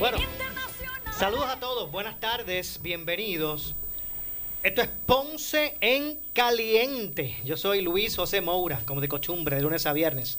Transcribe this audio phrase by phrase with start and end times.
[0.00, 0.18] Bueno,
[1.16, 3.76] saludos a todos, buenas tardes, bienvenidos.
[4.64, 7.36] Esto es Ponce en Caliente.
[7.44, 10.38] Yo soy Luis José Moura, como de costumbre, de lunes a viernes.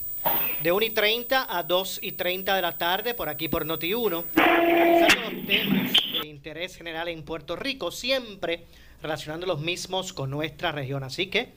[0.62, 4.24] De 1 y 30 a 2 y 30 de la tarde, por aquí por Noti1,
[4.36, 8.66] analizando los temas de interés general en Puerto Rico, siempre
[9.00, 11.02] relacionando los mismos con nuestra región.
[11.02, 11.54] Así que,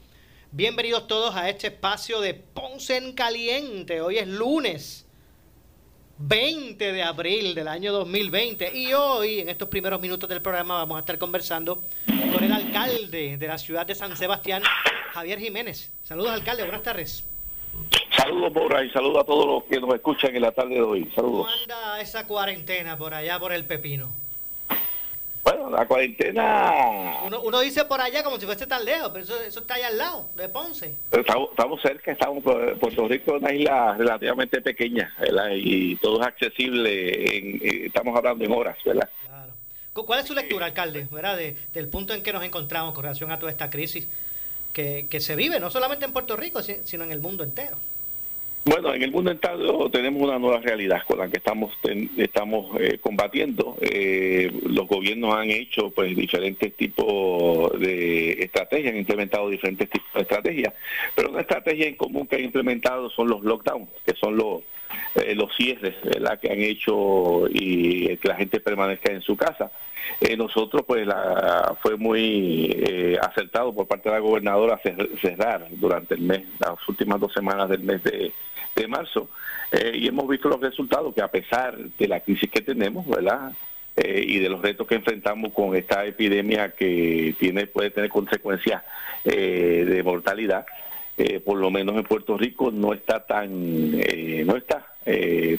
[0.52, 4.00] bienvenidos todos a este espacio de Ponce en Caliente.
[4.00, 5.05] Hoy es lunes
[6.18, 10.96] 20 de abril del año 2020 y hoy en estos primeros minutos del programa vamos
[10.96, 11.82] a estar conversando
[12.32, 14.62] con el alcalde de la ciudad de San Sebastián,
[15.12, 15.92] Javier Jiménez.
[16.04, 17.24] Saludos alcalde, buenas tardes.
[18.16, 21.12] Saludos por ahí, saludos a todos los que nos escuchan en la tarde de hoy.
[21.14, 21.46] Saludos.
[21.46, 24.10] ¿Cómo anda esa cuarentena por allá por el Pepino?
[25.46, 26.72] Bueno, la cuarentena...
[27.44, 30.28] Uno, dice por allá como si fuese tan lejos, pero eso, está allá al lado,
[30.34, 30.96] de Ponce.
[31.12, 35.50] Estamos, cerca, estamos Puerto Rico es una isla relativamente pequeña, ¿verdad?
[35.54, 39.08] Y todo es accesible, en, eh, estamos hablando en horas, ¿verdad?
[39.24, 39.52] Claro.
[39.92, 41.38] ¿Cuál es su lectura, alcalde, ¿verdad?
[41.38, 44.08] del punto en que nos encontramos con relación a toda esta crisis
[44.72, 47.76] que, que se vive, no solamente en Puerto Rico, sino en el mundo entero?
[48.68, 51.72] Bueno, en el mundo entero tenemos una nueva realidad con la que estamos
[52.16, 53.76] estamos eh, combatiendo.
[53.80, 60.22] Eh, los gobiernos han hecho pues diferentes tipos de estrategias, han implementado diferentes tipos de
[60.22, 60.74] estrategias,
[61.14, 64.62] pero una estrategia en común que han implementado son los lockdowns, que son los
[65.14, 66.40] eh, los cierres ¿verdad?
[66.40, 69.70] que han hecho y que la gente permanezca en su casa.
[70.36, 74.80] nosotros pues la, fue muy acertado por parte de la gobernadora
[75.20, 78.32] cerrar durante el mes, las últimas dos semanas del mes de
[78.76, 79.28] de marzo.
[79.72, 83.52] Eh, y hemos visto los resultados que a pesar de la crisis que tenemos, ¿verdad?
[83.96, 88.82] Eh, y de los retos que enfrentamos con esta epidemia que tiene puede tener consecuencias
[89.24, 90.66] eh, de mortalidad,
[91.46, 94.86] por lo menos en Puerto Rico no está tan no está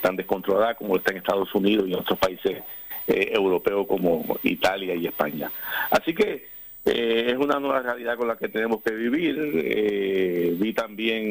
[0.04, 2.62] tan descontrolada como está en Estados Unidos y en otros países
[3.08, 5.50] europeos como Italia y España.
[5.90, 6.45] Así que
[6.88, 10.58] es una nueva realidad con la que tenemos que vivir.
[10.59, 11.23] vi también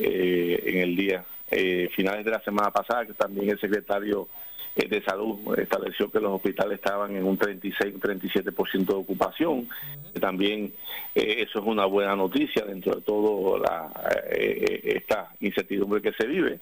[0.00, 4.28] en el día eh, finales de la semana pasada, que también el secretario
[4.76, 9.68] eh, de Salud estableció que los hospitales estaban en un 36, un 37% de ocupación.
[10.20, 10.72] También
[11.12, 13.90] eh, eso es una buena noticia dentro de todo la,
[14.30, 16.60] esta incertidumbre que se vive.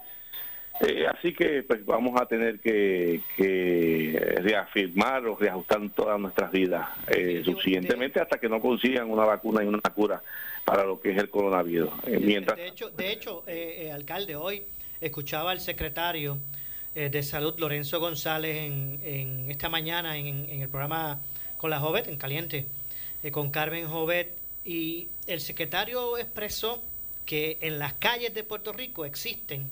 [1.12, 3.21] Así que pues vamos a tener que,
[4.43, 6.89] reafirmar o reajustar todas nuestras vidas
[7.44, 10.22] suficientemente hasta que no consigan una vacuna y una cura
[10.65, 11.91] para lo que es el coronavirus.
[12.21, 12.56] mientras...
[12.56, 13.44] De hecho, de hecho
[13.93, 14.62] alcalde, hoy
[15.00, 16.39] escuchaba al secretario
[16.95, 21.21] eh, de Salud, Lorenzo González, en, esta mañana en, el programa
[21.56, 22.66] con la Jovet, en Caliente,
[23.22, 26.83] eh, con Carmen Jovet, y el secretario expresó
[27.25, 29.71] que en las calles de Puerto Rico existen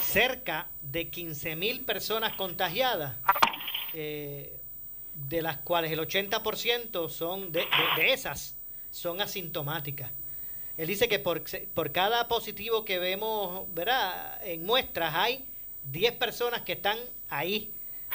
[0.00, 3.16] cerca de 15 mil personas contagiadas,
[3.94, 4.58] eh,
[5.28, 7.64] de las cuales el 80% son de,
[7.96, 8.56] de esas
[8.90, 10.10] son asintomáticas.
[10.76, 11.42] Él dice que por,
[11.74, 14.40] por cada positivo que vemos, ¿verdad?
[14.46, 15.44] En muestras hay
[15.90, 16.98] 10 personas que están
[17.28, 17.70] ahí.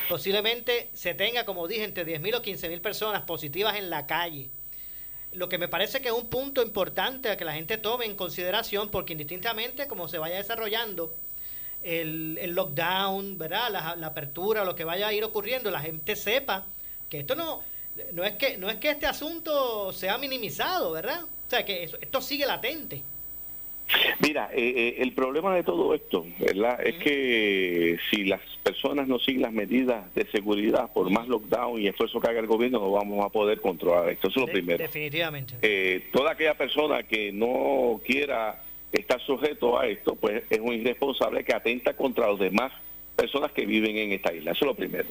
[0.09, 4.49] Posiblemente se tenga, como dije, entre 10.000 o 15.000 personas positivas en la calle.
[5.33, 8.15] Lo que me parece que es un punto importante a que la gente tome en
[8.15, 11.13] consideración, porque indistintamente como se vaya desarrollando
[11.83, 13.69] el, el lockdown, ¿verdad?
[13.71, 16.65] La, la, apertura, lo que vaya a ir ocurriendo, la gente sepa
[17.09, 17.61] que esto no,
[18.13, 21.23] no es que, no es que este asunto sea minimizado, ¿verdad?
[21.23, 23.03] O sea, que esto sigue latente.
[24.19, 26.85] Mira, eh, eh, el problema de todo esto, ¿verdad?
[26.85, 31.87] Es que si las personas no siguen las medidas de seguridad, por más lockdown y
[31.87, 34.27] esfuerzo que haga el gobierno, no vamos a poder controlar esto.
[34.27, 34.77] Eso es lo primero.
[34.79, 35.55] Definitivamente.
[35.61, 38.61] Eh, toda aquella persona que no quiera
[38.91, 42.71] estar sujeto a esto, pues es un irresponsable que atenta contra las demás
[43.15, 44.51] personas que viven en esta isla.
[44.51, 45.09] Eso es lo primero.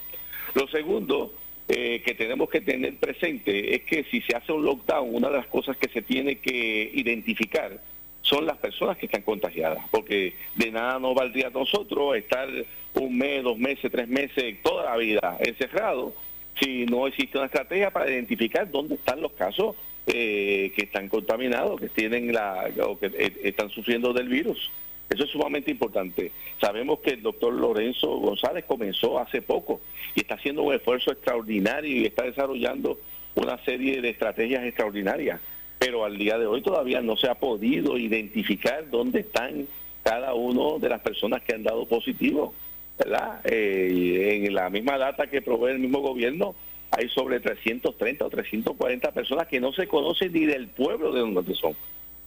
[0.54, 1.32] Lo segundo
[1.68, 5.38] eh, que tenemos que tener presente es que si se hace un lockdown, una de
[5.38, 7.80] las cosas que se tiene que identificar
[8.22, 12.48] son las personas que están contagiadas, porque de nada nos valdría a nosotros estar
[12.94, 16.14] un mes, dos meses, tres meses, toda la vida encerrado,
[16.60, 19.76] si no existe una estrategia para identificar dónde están los casos
[20.06, 24.70] eh, que están contaminados, que tienen la o que eh, están sufriendo del virus.
[25.08, 26.32] Eso es sumamente importante.
[26.60, 29.80] Sabemos que el doctor Lorenzo González comenzó hace poco
[30.14, 32.98] y está haciendo un esfuerzo extraordinario y está desarrollando
[33.34, 35.40] una serie de estrategias extraordinarias,
[35.78, 39.66] pero al día de hoy todavía no se ha podido identificar dónde están
[40.02, 42.54] cada uno de las personas que han dado positivo.
[42.98, 43.40] ¿verdad?
[43.44, 46.54] Eh, en la misma data que provee el mismo gobierno,
[46.90, 51.54] hay sobre 330 o 340 personas que no se conocen ni del pueblo de donde
[51.54, 51.76] son.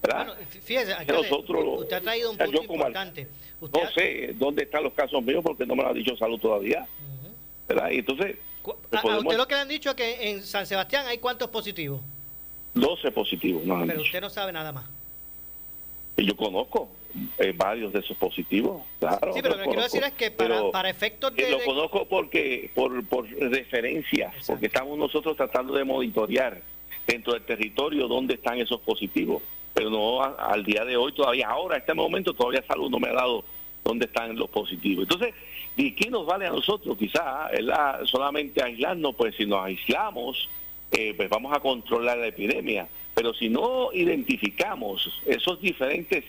[0.02, 0.34] Bueno,
[0.64, 3.28] fíjese, usted ha traído un punto importante.
[3.62, 6.88] no sé dónde están los casos míos porque no me lo ha dicho salud todavía.
[7.68, 7.92] ¿verdad?
[7.92, 8.38] Y entonces...
[8.92, 12.02] ¿A usted lo que le han dicho es que en San Sebastián hay cuántos positivos?
[12.74, 13.64] 12 positivos.
[13.88, 14.86] Pero usted no sabe nada más.
[16.18, 16.90] Yo conozco
[17.38, 19.34] eh, varios de esos positivos, claro.
[19.34, 21.50] Sí, pero lo que quiero decir es que para, para efectos de...
[21.50, 26.62] Lo conozco porque por, por referencias, porque estamos nosotros tratando de monitorear
[27.08, 29.42] dentro del territorio dónde están esos positivos.
[29.74, 33.10] Pero no al día de hoy todavía, ahora, en este momento, todavía salud no me
[33.10, 33.44] ha dado
[33.84, 35.04] dónde están los positivos.
[35.04, 35.34] Entonces,
[35.76, 36.98] ¿y qué nos vale a nosotros?
[36.98, 37.52] Quizás
[38.06, 40.50] solamente aislarnos, pues si nos aislamos,
[40.92, 42.88] eh, pues vamos a controlar la epidemia.
[43.14, 46.24] Pero si no identificamos esos diferentes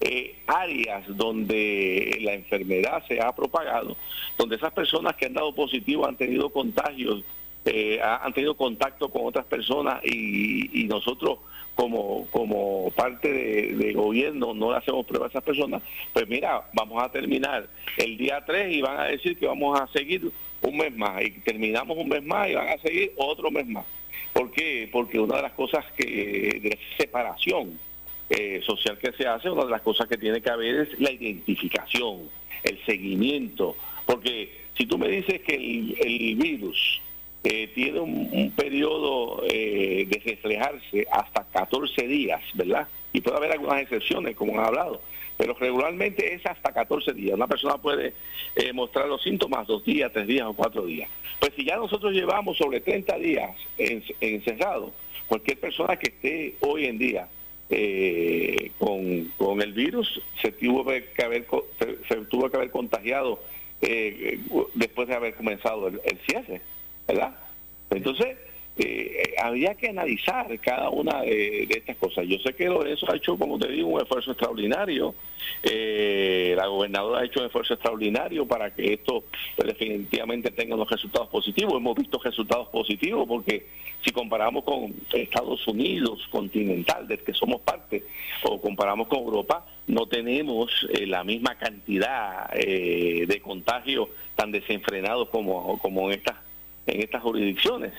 [0.00, 3.96] eh, áreas donde la enfermedad se ha propagado,
[4.36, 7.22] donde esas personas que han dado positivo han tenido contagios,
[7.64, 11.38] eh, han tenido contacto con otras personas y, nosotros
[11.74, 15.82] como, como parte de, gobierno no le hacemos prueba a esas personas,
[16.12, 19.86] pues mira, vamos a terminar el día 3 y van a decir que vamos a
[19.88, 20.30] seguir
[20.60, 23.86] un mes más y terminamos un mes más y van a seguir otro mes más.
[24.32, 24.88] ¿Por qué?
[24.92, 27.78] Porque una de las cosas que de separación
[28.36, 31.12] eh, social que se hace, una de las cosas que tiene que haber es la
[31.12, 32.28] identificación,
[32.64, 33.76] el seguimiento,
[34.06, 37.00] porque si tú me dices que el, virus
[37.44, 42.88] eh, tiene un, periodo eh, de reflejarse hasta 14 días, ¿verdad?
[43.12, 45.00] Y puede haber algunas excepciones, como han hablado,
[45.36, 47.36] pero regularmente es hasta 14 días.
[47.36, 48.14] Una persona puede
[48.72, 51.08] mostrar los síntomas dos días, tres días o cuatro días.
[51.38, 53.56] Pues si ya nosotros llevamos sobre 30 días
[54.20, 54.90] encerrados,
[55.28, 57.28] cualquier persona que esté hoy en día
[57.70, 61.46] eh, con, el virus se tuvo que haber,
[62.08, 63.40] se, tuvo que haber contagiado
[63.80, 64.40] eh,
[64.74, 66.60] después de haber comenzado el, el cierre,
[67.06, 67.36] ¿verdad?
[67.90, 68.36] Entonces,
[68.76, 72.26] eh, había que analizar cada una de, estas cosas.
[72.26, 75.14] Yo sé que Lorenzo ha hecho, como te digo, un esfuerzo extraordinario.
[75.62, 79.24] Eh, la gobernadora ha hecho un esfuerzo extraordinario para que esto
[79.54, 81.74] pues, definitivamente tenga unos resultados positivos.
[81.74, 83.66] Hemos visto resultados positivos porque
[84.02, 88.02] si comparamos con Estados Unidos continental, del que somos parte,
[88.42, 95.78] o comparamos con Europa, no tenemos eh, la misma cantidad de contagios tan desenfrenados como,
[95.78, 96.36] como en, estas,
[96.86, 97.92] en estas jurisdicciones.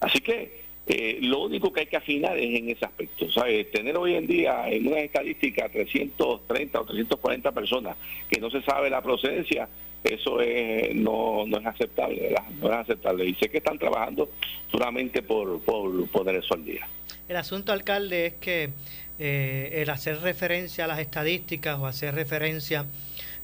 [0.00, 3.26] Así que eh, lo único que hay que afinar es en ese aspecto.
[3.72, 7.96] Tener hoy en día en una estadística 330 o 340 personas
[8.30, 9.68] que no se sabe la procedencia,
[10.02, 12.44] eso es, no, no es aceptable, ¿verdad?
[12.58, 13.26] No es aceptable.
[13.26, 14.30] Y sé que están trabajando
[14.70, 16.88] solamente por, poner eso al día.
[17.28, 18.70] El asunto, alcalde, es que
[19.18, 22.86] eh, el hacer referencia a las estadísticas o hacer referencia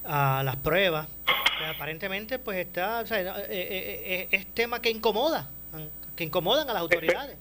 [0.03, 5.51] a las pruebas, pues, aparentemente pues está, o sea, eh, es tema que incomoda
[6.15, 7.37] que incomodan a las autoridades.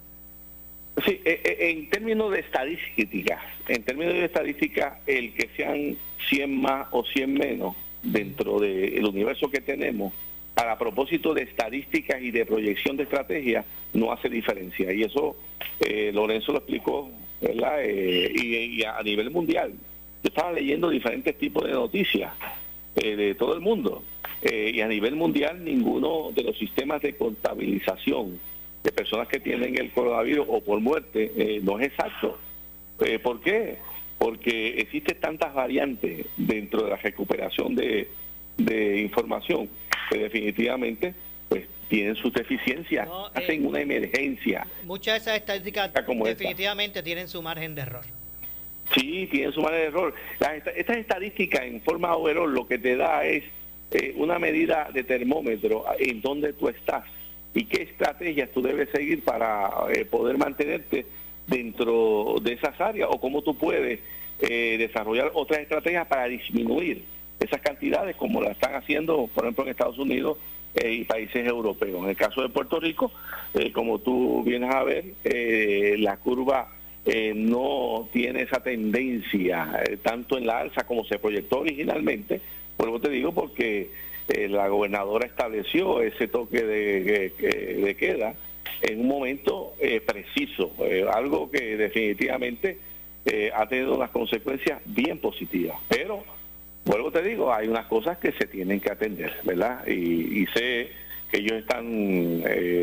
[1.05, 5.97] Sí, eh, eh, en términos de estadística, en términos de estadística, el que sean
[6.29, 10.13] 100 más o 100 menos dentro del universo que tenemos,
[10.55, 14.93] a propósito de estadísticas y de proyección de estrategia, no hace diferencia.
[14.93, 15.37] Y eso
[15.81, 17.11] eh, Lorenzo lo explicó,
[17.41, 17.83] ¿verdad?
[17.85, 19.73] y, a nivel mundial.
[20.23, 22.33] Yo estaba leyendo diferentes tipos de noticias
[22.95, 24.05] de todo el mundo.
[24.43, 28.39] y a nivel mundial, ninguno de los sistemas de contabilización
[28.85, 32.39] de personas que tienen el coronavirus o por muerte eh, no es exacto.
[33.01, 33.79] Eh, ¿Por qué?
[34.19, 38.09] Porque existen tantas variantes dentro de la recuperación de,
[39.03, 39.69] información
[40.11, 41.15] que definitivamente
[41.49, 44.67] pues tienen sus deficiencias, hacen eh, una emergencia.
[44.85, 45.91] Muchas de esas estadísticas
[46.23, 48.05] definitivamente tienen su margen de error.
[48.95, 50.15] Sí, tienen su margen de error.
[50.77, 53.45] estas estadísticas en forma overall lo que te da es
[54.17, 57.05] una medida de termómetro en donde tú estás
[57.55, 61.07] y qué estrategias tú debes seguir para eh, poder mantenerte
[61.47, 64.01] dentro de esas áreas o cómo tú puedes
[64.41, 67.05] eh, desarrollar otras estrategias para disminuir
[67.39, 70.39] esas cantidades como la están haciendo, por ejemplo, en Estados Unidos
[70.75, 72.03] eh, y países europeos.
[72.03, 73.13] En el caso de Puerto Rico,
[73.73, 75.05] como tú vienes a ver,
[76.01, 76.73] la curva
[77.37, 82.41] no tiene esa tendencia tanto en la alza como se proyectó originalmente,
[82.89, 83.91] eso te digo, porque
[84.29, 88.35] eh, la gobernadora estableció ese toque de, queda
[88.81, 92.79] en un momento eh, preciso, eh, algo que definitivamente
[93.55, 95.79] ha tenido unas consecuencias bien positivas.
[95.89, 96.23] Pero,
[96.85, 99.87] vuelvo te digo, hay unas cosas que se tienen que atender, ¿verdad?
[99.87, 100.91] Y, sé
[101.31, 102.43] que ellos están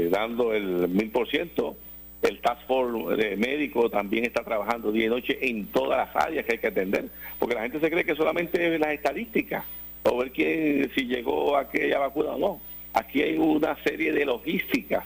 [0.09, 1.75] dando el mil por ciento.
[2.23, 6.53] El Task Force médico también está trabajando día y noche en todas las áreas que
[6.53, 7.05] hay que atender,
[7.37, 9.63] porque la gente se cree que solamente es las estadísticas
[10.03, 12.61] o ver quién, si llegó aquella vacuna o no.
[12.93, 15.05] Aquí hay una serie de logísticas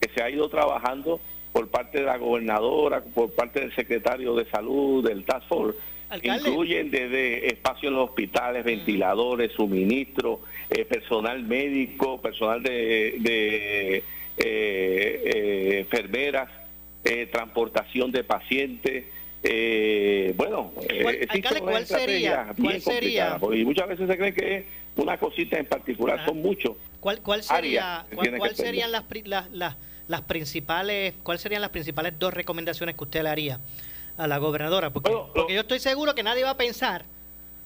[0.00, 1.20] que se ha ido trabajando
[1.52, 5.78] por parte de la gobernadora, por parte del secretario de salud, del Task Force,
[6.22, 14.04] incluyen desde espacios en los hospitales, ventiladores, suministros, eh, personal médico, personal de, de
[14.38, 16.48] eh, enfermeras,
[17.30, 19.04] transportación de pacientes.
[20.36, 20.72] Bueno,
[21.60, 22.54] ¿cuál sería?
[22.60, 23.38] ¿Cuál sería?
[23.52, 24.64] Y muchas veces se cree que es
[24.96, 26.76] una cosita en particular, son muchos.
[27.00, 29.04] ¿Cuál, cuál sería, cuál, serían las,
[29.50, 33.60] las, las, principales, cuáles serían las principales dos recomendaciones que usted le haría
[34.16, 34.90] a la gobernadora?
[34.90, 37.04] Porque, porque yo estoy seguro que nadie va a pensar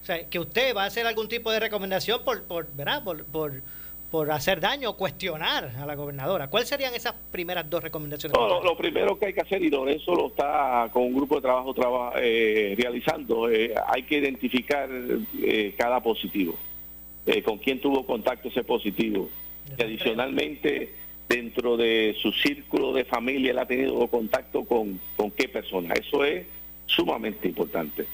[0.02, 3.02] o sea, que usted va a hacer algún tipo de recomendación por, por, ¿verdad?
[3.02, 3.60] por, por,
[4.10, 6.48] por hacer daño o cuestionar a la gobernadora.
[6.48, 8.38] ¿Cuáles serían esas primeras dos recomendaciones?
[8.38, 11.74] lo, primero que hay que hacer, y Lorenzo lo está con un grupo de trabajo
[12.16, 14.88] eh, realizando, eh, hay que identificar
[15.42, 16.56] eh, cada positivo.
[17.26, 19.28] Eh, con quién tuvo contacto ese positivo.
[19.76, 20.92] Y adicionalmente,
[21.28, 25.94] dentro de su círculo de familia, él ha tenido contacto con, con qué persona.
[25.94, 26.46] Eso es
[26.86, 28.06] sumamente importante.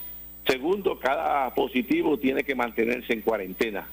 [0.46, 3.86] Segundo, cada positivo tiene que mantenerse en cuarentena.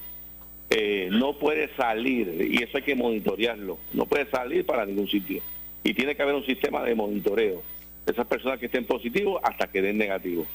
[0.72, 5.42] Eh, no puede salir, y eso hay que monitorearlo, no puede salir para ningún sitio.
[5.82, 7.62] Y tiene que haber un sistema de monitoreo
[8.06, 10.46] de esas personas que estén positivos hasta que den negativo.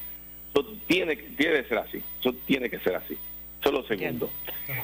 [0.54, 3.18] Eso tiene, tiene que ser así, eso tiene que ser así.
[3.60, 4.30] Eso es lo segundo.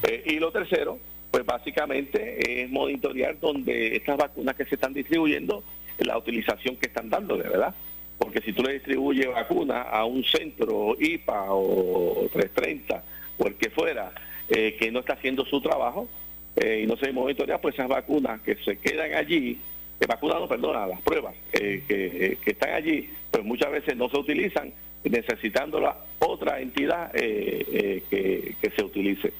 [0.03, 5.63] Eh, y lo tercero, pues básicamente es monitorear donde estas vacunas que se están distribuyendo,
[5.99, 7.73] la utilización que están dando, de verdad.
[8.17, 13.03] Porque si tú le distribuyes vacunas a un centro IPA o 330
[13.37, 14.11] o el que fuera,
[14.53, 16.09] eh, que no está haciendo su trabajo
[16.57, 19.57] eh, y no se monitorea, pues esas vacunas que se quedan allí,
[19.97, 24.17] eh, vacunas no, perdona, las pruebas que, que están allí, pues muchas veces no se
[24.17, 24.73] utilizan
[25.05, 29.31] necesitando la otra entidad que, que, se utilice.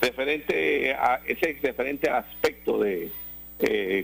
[0.00, 3.10] Referente a ese referente aspecto de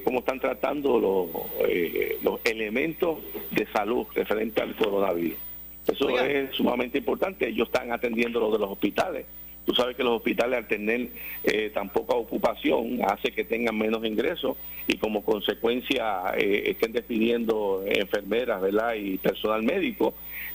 [0.02, 3.18] cómo están tratando los, los elementos
[3.52, 5.38] de salud referente al coronavirus.
[5.86, 7.48] Eso es sumamente importante.
[7.48, 9.26] Ellos están atendiendo lo de los hospitales.
[9.66, 11.10] Tú sabes que los hospitales al tener
[11.74, 14.56] tan poca ocupación hace que tengan menos ingresos
[14.86, 18.94] y como consecuencia estén despidiendo enfermeras ¿verdad?
[18.94, 20.14] y personal médico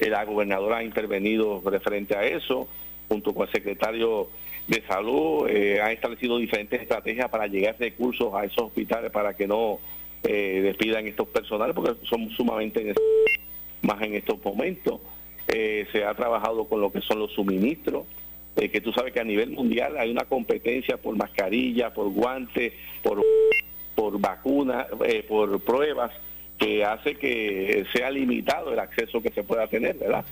[0.10, 2.68] la gobernadora ha intervenido referente a eso,
[3.08, 4.30] junto con el secretario
[4.68, 9.48] de salud, eh, ha establecido diferentes estrategias para llegar recursos a esos hospitales para que
[9.48, 9.80] no
[10.24, 12.94] eh, despidan estos personales, porque son sumamente
[13.82, 15.02] más en estos momentos.
[15.48, 18.06] Eh, se ha trabajado con lo que son los suministros,
[18.56, 22.74] eh, que tú sabes que a nivel mundial hay una competencia por mascarilla, por guantes,
[23.04, 23.22] por,
[23.96, 24.88] por vacunas,
[25.28, 26.12] por pruebas
[26.62, 30.24] que hace que sea limitado el acceso que se pueda tener, ¿verdad?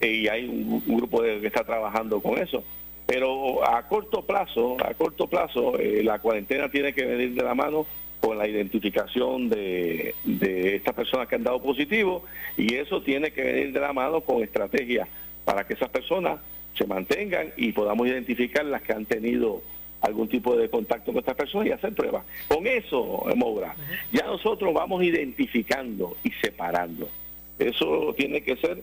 [0.00, 2.64] Y hay un, grupo de, que está trabajando con eso.
[3.04, 7.54] Pero a corto plazo, a corto plazo, eh, la cuarentena tiene que venir de la
[7.54, 7.86] mano
[8.18, 12.24] con la identificación de, de estas personas que han dado positivo
[12.56, 15.06] y eso tiene que venir de la mano con estrategias
[15.44, 16.40] para que esas personas
[16.74, 19.62] se mantengan y podamos identificar las que han tenido
[20.00, 22.24] algún tipo de contacto con estas personas y hacer pruebas.
[22.48, 23.74] Con eso, Moura,
[24.12, 27.08] ya nosotros vamos identificando y separando.
[27.58, 28.82] Eso tiene que ser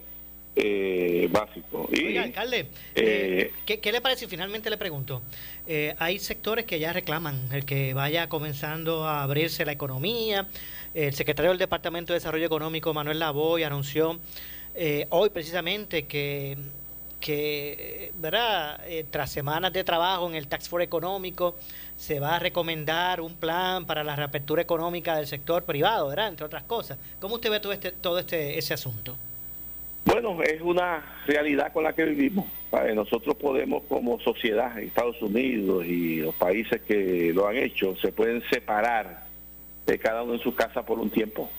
[0.56, 1.90] eh, básico.
[1.94, 4.28] Y, alcalde, eh, eh, ¿qué, le parece?
[4.28, 5.22] Finalmente le pregunto.
[5.98, 10.48] hay sectores que ya reclaman el que vaya comenzando a abrirse la economía.
[10.94, 14.20] El secretario del Departamento de Desarrollo Económico, Manuel Lavoy, anunció
[15.10, 16.58] hoy precisamente que
[17.22, 18.82] que, ¿verdad?
[18.86, 21.56] Eh, tras semanas de trabajo en el Tax Force económico,
[21.96, 26.28] se va a recomendar un plan para la reapertura económica del sector privado, ¿verdad?
[26.28, 26.98] Entre otras cosas.
[27.22, 29.16] ¿Cómo usted ve todo este, todo este ese asunto?
[30.04, 32.46] Bueno, es una realidad con la que vivimos.
[32.96, 38.42] Nosotros podemos, como sociedad, Estados Unidos y los países que lo han hecho, se pueden
[38.50, 39.26] separar
[39.86, 41.50] de cada uno en su casa por un tiempo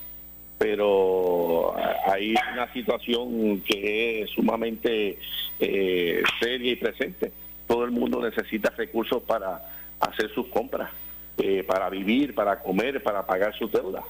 [0.62, 1.74] pero
[2.06, 5.18] hay una situación que es sumamente
[5.58, 7.32] eh, seria y presente.
[7.66, 9.60] Todo el mundo necesita recursos para
[9.98, 10.90] hacer sus compras,
[11.38, 14.04] eh, para vivir, para comer, para pagar sus deudas.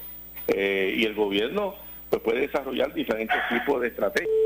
[0.46, 1.74] Eh, y el gobierno
[2.10, 4.36] pues, puede desarrollar diferentes tipos de estrategias,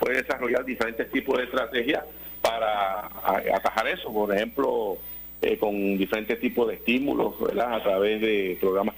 [0.00, 2.04] puede desarrollar diferentes tipos de estrategias
[2.42, 3.06] para
[3.54, 4.98] atajar eso, por ejemplo,
[5.58, 7.76] con diferentes tipos de estímulos, ¿verdad?
[7.76, 8.94] A través de programas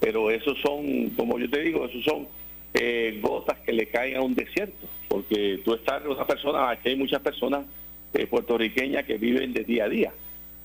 [0.00, 2.28] pero esos son, como yo te digo, esos son
[2.74, 6.96] eh, gotas que le caen a un desierto, porque tú estás una persona, aquí hay
[6.96, 7.64] muchas personas
[8.12, 10.12] eh, puertorriqueñas que viven de día a día,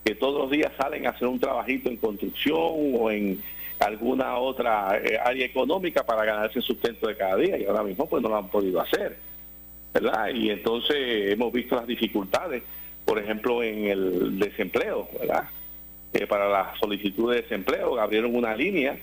[0.03, 3.41] que todos los días salen a hacer un trabajito en construcción o en
[3.79, 8.07] alguna otra eh, área económica para ganarse el sustento de cada día y ahora mismo
[8.07, 9.17] pues no lo han podido hacer,
[9.93, 10.29] ¿verdad?
[10.33, 12.61] Y entonces hemos visto las dificultades,
[13.05, 15.45] por ejemplo, en el desempleo, ¿verdad?
[16.27, 18.97] para la solicitud de desempleo abrieron una línea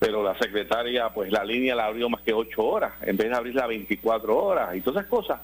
[0.00, 3.36] pero la secretaria, pues la línea la abrió más que ocho horas, en vez de
[3.36, 5.40] abrirla 24 horas, y todas esas cosas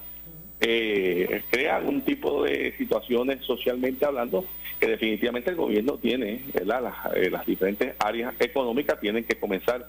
[0.61, 4.45] eh, crean un tipo de situaciones socialmente hablando
[4.81, 9.87] que definitivamente el gobierno tiene, Las, eh, las diferentes áreas económicas tienen que comenzar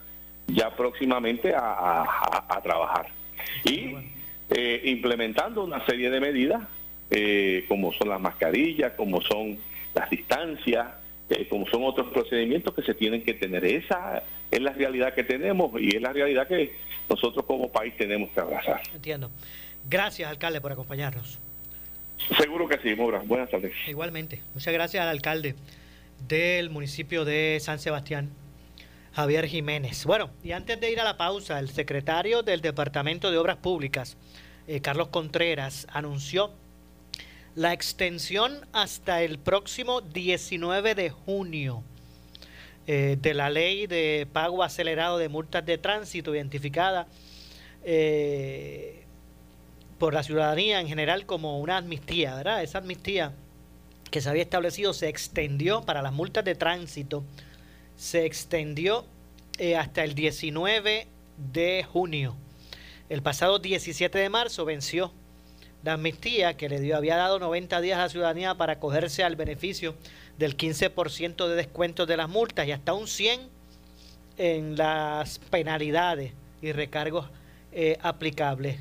[0.48, 3.08] ya próximamente a, trabajar.
[3.64, 3.96] Y
[4.50, 6.62] eh, implementando una serie de medidas,
[7.10, 9.58] eh, como son las mascarillas, como son
[9.94, 10.88] las distancias,
[11.30, 13.66] eh, como son otros procedimientos que se tienen que tener.
[13.66, 16.74] Esa es la realidad que tenemos y es la realidad que
[17.10, 18.82] nosotros como país tenemos que abrazar.
[18.94, 19.30] Entiendo.
[19.90, 21.40] Gracias, alcalde, por acompañarnos.
[22.38, 23.22] Seguro que sí, Mora.
[23.26, 23.74] Buenas tardes.
[23.88, 24.42] Igualmente.
[24.54, 25.56] Muchas gracias al alcalde
[26.28, 28.30] del municipio de San Sebastián,
[29.14, 30.06] Javier Jiménez.
[30.06, 34.18] Bueno, y antes de ir a la pausa, el secretario del Departamento de Obras Públicas,
[34.68, 36.52] eh, Carlos Contreras, anunció
[37.58, 41.84] la extensión hasta el próximo 19 de junio
[42.86, 47.08] eh, de la ley de pago acelerado de multas de tránsito identificada
[47.84, 49.06] eh,
[49.98, 52.62] por la ciudadanía en general como una amnistía, ¿verdad?
[52.62, 53.34] Esa amnistía
[54.12, 57.24] que se había establecido se extendió para las multas de tránsito
[57.96, 59.04] se extendió
[59.58, 61.08] eh, hasta el 19
[61.52, 62.36] de junio.
[63.10, 65.12] El pasado 17 de marzo venció
[65.84, 69.36] la amnistía que le dio, había dado 90 días a la ciudadanía para acogerse al
[69.36, 69.96] beneficio
[70.38, 73.42] del 15% de descuento de las multas y hasta un 100
[74.38, 77.28] en las penalidades y recargos
[77.72, 78.80] eh, aplicables.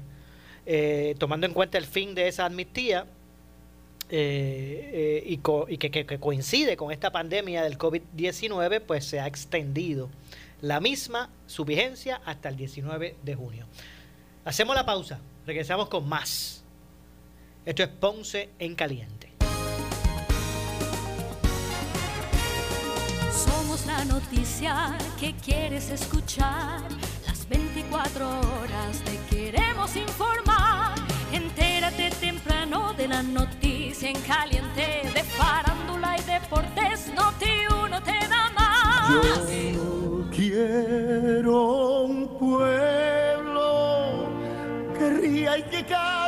[0.66, 3.06] Eh, tomando en cuenta el fin de esa amnistía,
[4.08, 10.08] eh, y, que, coincide con esta pandemia del COVID-19, pues se ha extendido
[10.60, 13.66] la misma, su vigencia, hasta el 19 de junio.
[14.44, 16.62] Hacemos la pausa, regresamos con más.
[17.66, 19.32] Esto es Ponce en Caliente.
[23.32, 26.80] Somos la noticia que quieres escuchar.
[27.26, 30.94] Las 24 horas te queremos informar.
[31.32, 37.12] Entérate temprano de la noticia en caliente de farándula y deportes.
[37.16, 39.10] Noti uno te da más.
[39.10, 44.28] Yo quiero un pueblo
[44.96, 46.25] que ría y que cante.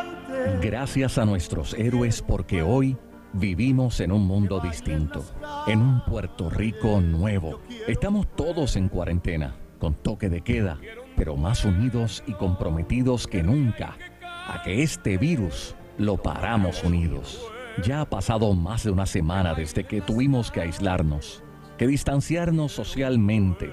[0.61, 2.97] Gracias a nuestros héroes porque hoy
[3.35, 5.23] Vivimos en un mundo distinto,
[5.67, 7.61] en un Puerto Rico nuevo.
[7.87, 10.79] Estamos todos en cuarentena, con toque de queda,
[11.15, 17.39] pero más unidos y comprometidos que nunca a que este virus lo paramos unidos.
[17.85, 21.45] Ya ha pasado más de una semana desde que tuvimos que aislarnos,
[21.77, 23.71] que distanciarnos socialmente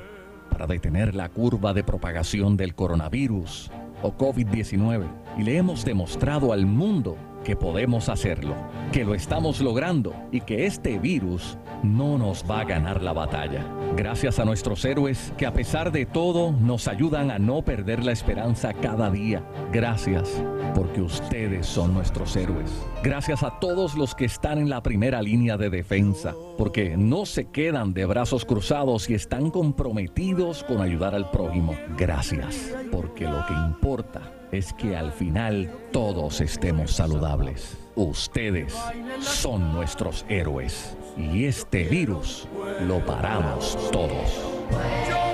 [0.52, 6.66] para detener la curva de propagación del coronavirus o COVID-19 y le hemos demostrado al
[6.66, 8.56] mundo que podemos hacerlo,
[8.92, 13.66] que lo estamos logrando y que este virus no nos va a ganar la batalla.
[13.96, 18.12] Gracias a nuestros héroes que a pesar de todo nos ayudan a no perder la
[18.12, 19.44] esperanza cada día.
[19.72, 20.44] Gracias
[20.74, 22.70] porque ustedes son nuestros héroes.
[23.04, 27.46] Gracias a todos los que están en la primera línea de defensa, porque no se
[27.46, 31.76] quedan de brazos cruzados y están comprometidos con ayudar al prójimo.
[31.98, 37.78] Gracias porque lo que importa es que al final todos estemos saludables.
[37.96, 38.76] Ustedes
[39.22, 42.48] son nuestros héroes y este virus
[42.82, 45.25] lo paramos todos.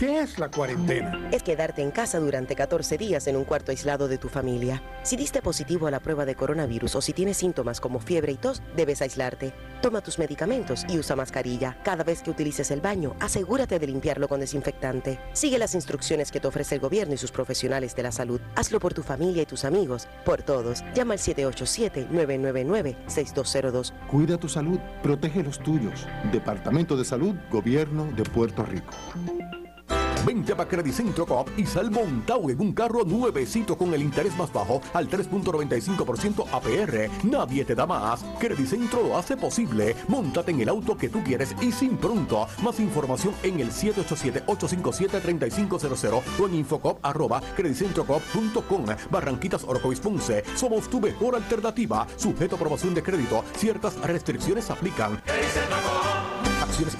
[0.00, 1.28] ¿Qué es la cuarentena?
[1.30, 4.82] Es quedarte en casa durante 14 días en un cuarto aislado de tu familia.
[5.02, 8.36] Si diste positivo a la prueba de coronavirus o si tienes síntomas como fiebre y
[8.36, 9.52] tos, debes aislarte.
[9.82, 11.76] Toma tus medicamentos y usa mascarilla.
[11.84, 15.20] Cada vez que utilices el baño, asegúrate de limpiarlo con desinfectante.
[15.34, 18.40] Sigue las instrucciones que te ofrece el gobierno y sus profesionales de la salud.
[18.54, 20.82] Hazlo por tu familia y tus amigos, por todos.
[20.94, 23.92] Llama al 787-999-6202.
[24.10, 26.06] Cuida tu salud, protege los tuyos.
[26.32, 28.94] Departamento de Salud, Gobierno de Puerto Rico.
[30.24, 34.52] Vente a Credicentro Coop y sal montado en un carro nuevecito con el interés más
[34.52, 37.08] bajo al 3.95% APR.
[37.24, 38.22] Nadie te da más.
[38.38, 39.96] Credicentro lo hace posible.
[40.08, 42.46] Móntate en el auto que tú quieres y sin pronto.
[42.62, 48.84] Más información en el 787-857-3500 o en infocop arroba credicentrocop.com.
[49.10, 50.44] Barranquitas Orocovis Ponce.
[50.54, 52.06] Somos tu mejor alternativa.
[52.16, 53.42] Sujeto a aprobación de crédito.
[53.56, 55.22] Ciertas restricciones aplican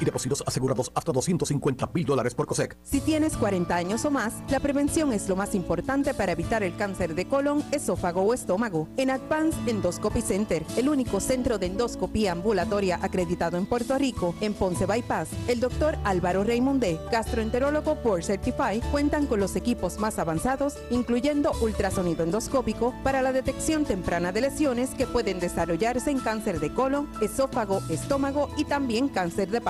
[0.01, 2.77] Y depósitos asegurados hasta 250 mil dólares por COSEC.
[2.83, 6.77] Si tienes 40 años o más, la prevención es lo más importante para evitar el
[6.77, 8.89] cáncer de colon, esófago o estómago.
[8.99, 14.53] En Advance Endoscopy Center, el único centro de endoscopía ambulatoria acreditado en Puerto Rico, en
[14.53, 20.77] Ponce Bypass, el doctor Álvaro Raymondé, gastroenterólogo por Certify, cuentan con los equipos más avanzados,
[20.91, 26.75] incluyendo ultrasonido endoscópico para la detección temprana de lesiones que pueden desarrollarse en cáncer de
[26.75, 29.70] colon, esófago, estómago y también cáncer de páncreas.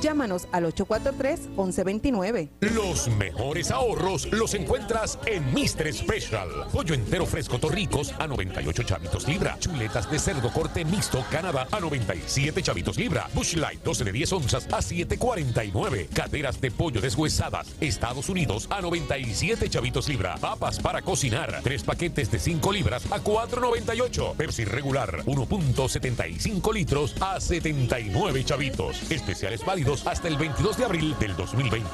[0.00, 2.50] Llámanos al 843-1129.
[2.60, 5.92] Los mejores ahorros los encuentras en Mr.
[5.92, 6.48] Special.
[6.72, 9.56] Pollo entero fresco Torricos a 98 chavitos libra.
[9.58, 13.28] Chuletas de cerdo corte mixto Canadá a 97 chavitos libra.
[13.34, 16.08] Bush Light 12 de 10 onzas a 7.49.
[16.08, 20.36] Caderas de pollo deshuesadas Estados Unidos a 97 chavitos libra.
[20.36, 21.60] Papas para cocinar.
[21.62, 24.36] Tres paquetes de 5 libras a 4.98.
[24.36, 29.10] Pepsi regular 1.75 litros a 79 chavitos.
[29.24, 31.88] Especiales válidos hasta el 22 de abril del 2020.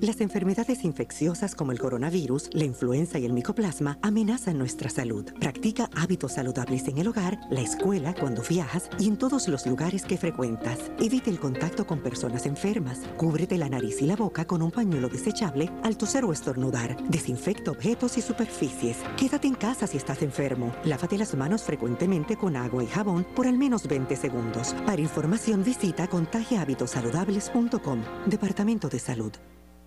[0.00, 5.26] Las enfermedades infecciosas como el coronavirus, la influenza y el micoplasma amenazan nuestra salud.
[5.38, 10.02] Practica hábitos saludables en el hogar, la escuela, cuando viajas y en todos los lugares
[10.02, 10.78] que frecuentas.
[10.98, 12.98] Evite el contacto con personas enfermas.
[13.16, 16.96] Cúbrete la nariz y la boca con un pañuelo desechable al toser o estornudar.
[17.08, 18.96] Desinfecta objetos y superficies.
[19.16, 20.74] Quédate en casa si estás enfermo.
[20.84, 24.74] Lávate las manos frecuentemente con agua y jabón por al menos 20 segundos.
[24.84, 26.08] Para información visita
[26.40, 28.02] contagiahabitosaludables.com.
[28.26, 29.59] Departamento de Salud.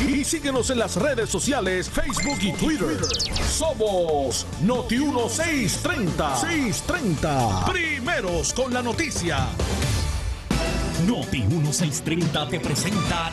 [0.00, 2.98] y síguenos en las redes sociales Facebook y Twitter.
[3.48, 6.36] Somos Noti 1630.
[6.36, 7.64] 630.
[7.66, 9.46] Primeros con la noticia.
[11.06, 13.32] Noti 1630 te presenta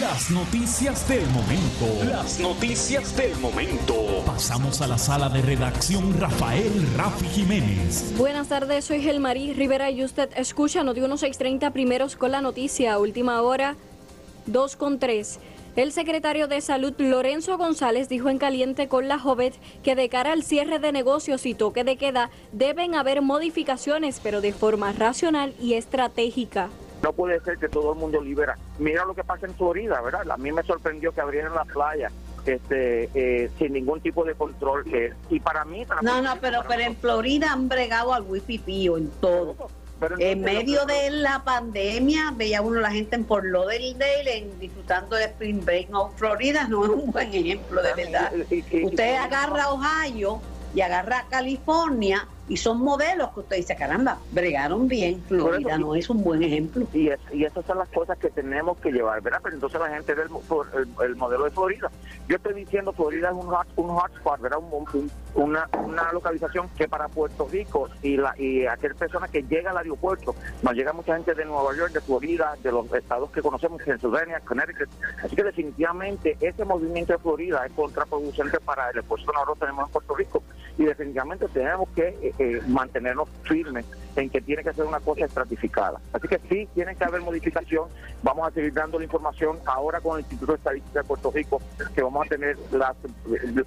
[0.00, 2.10] las noticias del momento.
[2.10, 4.22] Las noticias del momento.
[4.26, 8.16] Pasamos a la sala de redacción Rafael Rafi Jiménez.
[8.16, 12.98] Buenas tardes, soy Gelmarí Rivera y usted escucha Noti 1630 primeros con la noticia.
[12.98, 13.76] Última hora,
[14.46, 15.38] 2 con 3.
[15.76, 20.32] El secretario de Salud Lorenzo González dijo en caliente con la Jovet que de cara
[20.32, 25.52] al cierre de negocios y toque de queda deben haber modificaciones, pero de forma racional
[25.60, 26.70] y estratégica.
[27.02, 28.56] No puede ser que todo el mundo libera.
[28.78, 30.30] Mira lo que pasa en Florida, ¿verdad?
[30.30, 32.10] A mí me sorprendió que abrieran la playa
[32.46, 34.82] este, eh, sin ningún tipo de control.
[34.94, 35.84] Eh, y para mí...
[36.00, 39.68] no, no, pero, pero en Florida han bregado al wifi pío en todo.
[40.18, 45.24] En medio de la pandemia veía uno la gente en Port Lauderdale en, disfrutando de
[45.24, 45.88] Spring Break.
[45.90, 48.32] No, Florida no es un buen ejemplo, de verdad.
[48.82, 50.40] Usted agarra Ohio
[50.74, 56.08] y agarra California y son modelos que usted dice, caramba, bregaron bien, Florida no es
[56.08, 56.86] un buen ejemplo.
[56.92, 59.40] Y, y esas son las cosas que tenemos que llevar, ¿verdad?
[59.42, 60.28] Pero entonces la gente del
[61.04, 61.90] el, modelo de Florida.
[62.28, 64.58] Yo estoy diciendo Florida es un, hot, un hotspot, ¿verdad?
[64.58, 69.70] Un, una, una localización que para Puerto Rico y la y aquel persona que llega
[69.70, 73.40] al aeropuerto, nos llega mucha gente de Nueva York, de Florida, de los estados que
[73.40, 74.88] conocemos, Pennsylvania, Connecticut.
[75.22, 79.86] Así que definitivamente ese movimiento de Florida es contraproducente para el esfuerzo que nosotros tenemos
[79.86, 80.42] en Puerto Rico
[80.78, 83.86] y definitivamente tenemos que eh, eh, mantenernos firmes
[84.16, 86.00] en que tiene que ser una cosa estratificada.
[86.12, 87.88] Así que sí, tiene que haber modificación.
[88.22, 91.60] Vamos a seguir dando la información ahora con el Instituto de Estadística de Puerto Rico,
[91.94, 92.94] que vamos a tener la,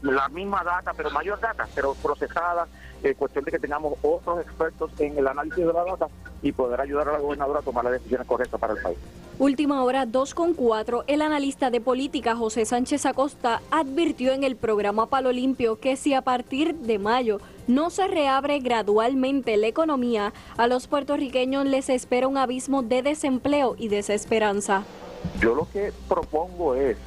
[0.01, 2.67] la misma data, pero mayor data, pero procesada,
[3.03, 6.07] eh, cuestión de que tengamos otros expertos en el análisis de la data
[6.41, 8.97] y poder ayudar a la gobernadora a tomar las decisiones correctas para el país.
[9.39, 14.57] Última hora 2 con 4, el analista de política José Sánchez Acosta advirtió en el
[14.57, 20.33] programa Palo Limpio que si a partir de mayo no se reabre gradualmente la economía,
[20.57, 24.83] a los puertorriqueños les espera un abismo de desempleo y desesperanza.
[25.39, 26.97] Yo lo que propongo es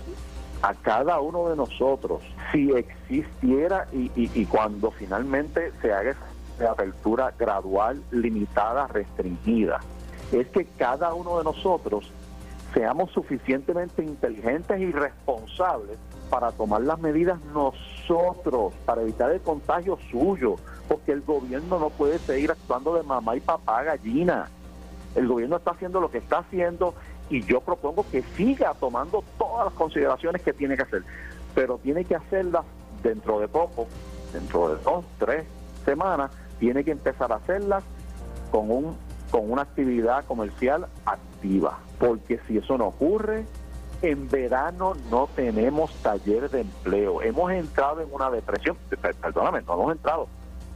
[0.62, 2.22] a cada uno de nosotros,
[2.53, 6.12] si existiera y, cuando finalmente se haga
[6.57, 9.81] esa apertura gradual, limitada, restringida,
[10.31, 12.11] es que cada uno de nosotros
[12.72, 15.98] seamos suficientemente inteligentes y responsables
[16.31, 20.57] para tomar las medidas nosotros, para evitar el contagio suyo,
[20.88, 24.48] porque el gobierno no puede seguir actuando de mamá y papá gallina.
[25.14, 26.94] El gobierno está haciendo lo que está haciendo
[27.33, 31.03] y yo propongo que siga tomando todas las consideraciones que tiene que hacer,
[31.55, 32.64] pero tiene que hacerlas
[33.03, 33.88] dentro de poco,
[34.33, 35.45] dentro de dos, tres
[35.85, 37.83] semanas, tiene que empezar a hacerlas
[38.51, 38.97] con un
[39.31, 43.47] con una actividad comercial activa, porque si eso no ocurre,
[44.03, 47.23] en verano no tenemos taller de empleo.
[47.23, 48.77] Hemos entrado en una depresión,
[49.23, 50.29] perdóname, no hemos entrado.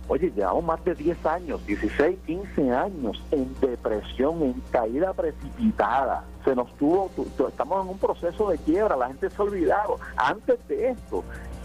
[0.08, 6.24] Oye, llevamos más de 10 años, 16, 15 años en depresión, en caída precipitada.
[6.46, 7.10] Se nos tuvo,
[7.48, 9.98] estamos en un proceso de quiebra, la gente se ha olvidado.
[10.16, 11.24] Antes de esto,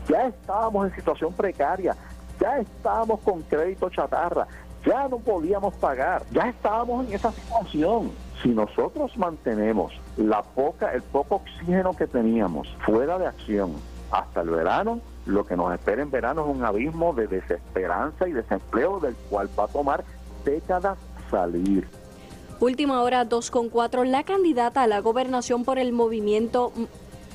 [0.09, 1.95] ya estábamos en situación precaria,
[2.39, 4.47] ya estábamos con crédito chatarra,
[4.83, 8.11] ya no podíamos pagar, ya estábamos en esa situación.
[8.41, 13.73] Si nosotros mantenemos la poca, el poco oxígeno que teníamos fuera de acción
[14.09, 18.31] hasta el verano, lo que nos espera en verano es un abismo de desesperanza y
[18.31, 20.03] desempleo del cual va a tomar
[20.43, 20.97] décadas
[21.29, 21.87] salir.
[22.61, 24.03] Última hora 2 con 4.
[24.03, 26.71] La candidata a la gobernación por el movimiento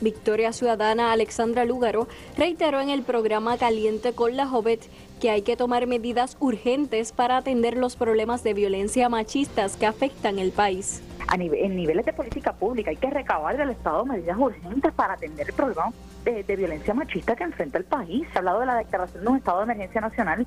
[0.00, 2.06] Victoria Ciudadana Alexandra Lúgaro
[2.38, 4.88] reiteró en el programa Caliente con la Jovet
[5.20, 10.38] que hay que tomar medidas urgentes para atender los problemas de violencia machistas que afectan
[10.38, 11.02] el país.
[11.28, 15.48] A en niveles de política pública hay que recabar del Estado medidas urgentes para atender
[15.48, 15.90] el problema
[16.32, 18.26] de, violencia machista que enfrenta el país.
[18.32, 20.46] Se ha hablado de la declaración de un estado de emergencia nacional,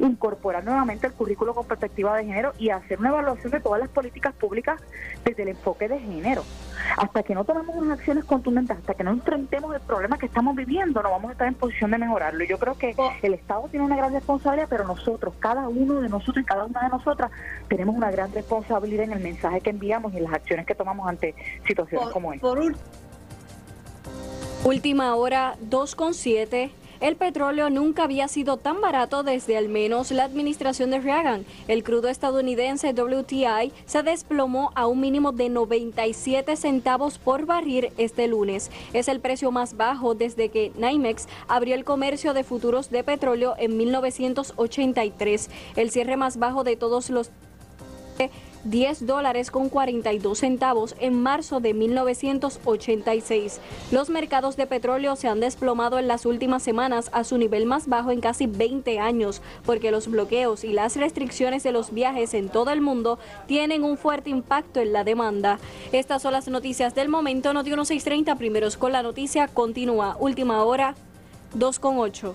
[0.00, 3.88] incorporar nuevamente el currículo con perspectiva de género y hacer una evaluación de todas las
[3.90, 4.80] políticas públicas
[5.24, 6.44] desde el enfoque de género.
[6.96, 10.56] Hasta que no tomemos unas acciones contundentes, hasta que no enfrentemos el problema que estamos
[10.56, 12.42] viviendo, no vamos a estar en posición de mejorarlo.
[12.44, 16.08] Y yo creo que el Estado tiene una gran responsabilidad, pero nosotros, cada uno de
[16.08, 17.30] nosotros y cada una de nosotras,
[17.68, 21.08] tenemos una gran responsabilidad en el mensaje que enviamos y en las acciones que tomamos
[21.08, 21.34] ante
[21.66, 22.46] situaciones como esta.
[24.64, 26.70] Última hora 2.7.
[27.00, 31.46] El petróleo nunca había sido tan barato desde al menos la administración de Reagan.
[31.68, 38.26] El crudo estadounidense WTI se desplomó a un mínimo de 97 centavos por barril este
[38.26, 38.72] lunes.
[38.92, 43.54] Es el precio más bajo desde que NYMEX abrió el comercio de futuros de petróleo
[43.58, 45.50] en 1983.
[45.76, 47.30] El cierre más bajo de todos los
[48.70, 53.60] 10 dólares con 42 centavos en marzo de 1986.
[53.90, 57.88] Los mercados de petróleo se han desplomado en las últimas semanas a su nivel más
[57.88, 62.48] bajo en casi 20 años, porque los bloqueos y las restricciones de los viajes en
[62.48, 65.58] todo el mundo tienen un fuerte impacto en la demanda.
[65.92, 67.52] Estas son las noticias del momento.
[67.52, 70.16] Noti 1630, primeros con la noticia, continúa.
[70.20, 70.94] Última hora,
[71.54, 72.34] 2 con 8.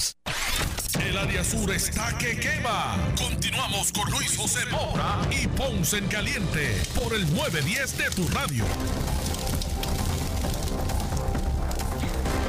[0.00, 0.14] 787-642-2452.
[1.00, 2.96] El área sur está que quema.
[3.16, 8.64] Continuamos con Luis José Moura y Ponce en Caliente por el 910 de tu radio.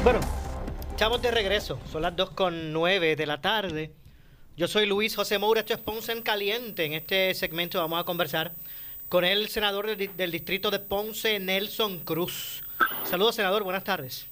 [0.04, 0.20] Bueno,
[0.92, 1.80] estamos de regreso.
[1.92, 3.94] Son las 2 con 9 de la tarde.
[4.58, 6.86] Yo soy Luis José Moura, esto es Ponce en Caliente.
[6.86, 8.56] En este segmento vamos a conversar
[9.10, 12.64] con el senador del distrito de Ponce, Nelson Cruz.
[13.04, 14.31] Saludos, senador, buenas tardes.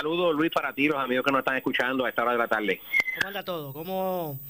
[0.00, 2.48] Saludos, Luis, para ti, los amigos que nos están escuchando a esta hora de la
[2.48, 2.80] tarde.
[3.16, 3.70] ¿Cómo anda todo?
[3.74, 4.40] ¿Cómo,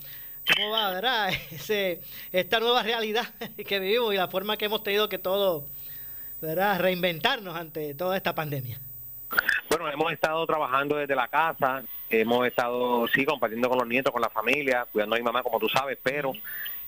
[0.47, 1.31] cómo va, verdad?
[1.51, 3.25] Ese, esta nueva realidad
[3.67, 5.67] que vivimos y la forma que hemos tenido que todo,
[6.41, 6.79] ¿verdad?
[6.79, 8.79] Reinventarnos ante toda esta pandemia.
[9.69, 14.23] Bueno, hemos estado trabajando desde la casa, hemos estado, sí, compartiendo con los nietos, con
[14.23, 16.33] la familia, cuidando a mi mamá, como tú sabes, pero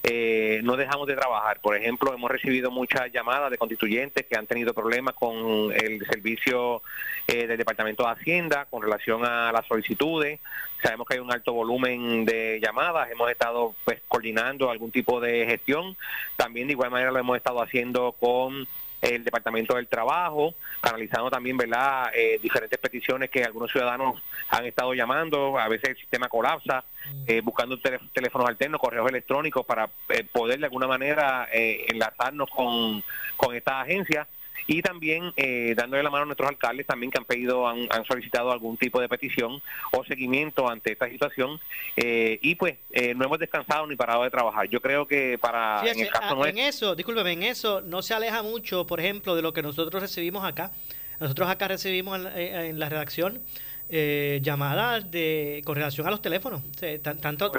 [0.04, 1.60] eh, no dejamos de trabajar.
[1.60, 6.82] Por ejemplo, hemos recibido muchas llamadas de constituyentes que han tenido problemas con el servicio
[7.28, 10.40] eh, del Departamento de Hacienda con relación a las solicitudes.
[10.82, 15.46] Sabemos que hay un alto volumen de llamadas, hemos estado pues coordinando algún tipo de
[15.46, 15.96] gestión.
[16.36, 18.66] También de igual manera lo hemos estado haciendo con
[19.02, 24.94] el Departamento del Trabajo, canalizando también verdad eh, diferentes peticiones que algunos ciudadanos han estado
[24.94, 26.84] llamando, a veces el sistema colapsa,
[27.26, 27.78] eh, buscando
[28.12, 33.02] teléfonos alternos, correos electrónicos para eh, poder de alguna manera enlazarnos con,
[33.36, 34.28] con estas agencias.
[34.66, 38.52] Y también eh, dándole la mano a nuestros alcaldes también que han pedido, han, solicitado
[38.52, 39.62] algún tipo de petición
[39.92, 41.60] o seguimiento ante esta situación
[41.96, 44.68] eh, y pues eh, no hemos descansado ni parado de trabajar.
[44.68, 48.42] Yo creo que para en el caso en eso, discúlpeme, en eso no se aleja
[48.42, 50.72] mucho, por ejemplo, de lo que nosotros recibimos acá.
[51.20, 53.40] Nosotros acá recibimos en, la redacción
[53.88, 56.62] llamadas de con relación a los teléfonos,
[57.02, 57.52] tanto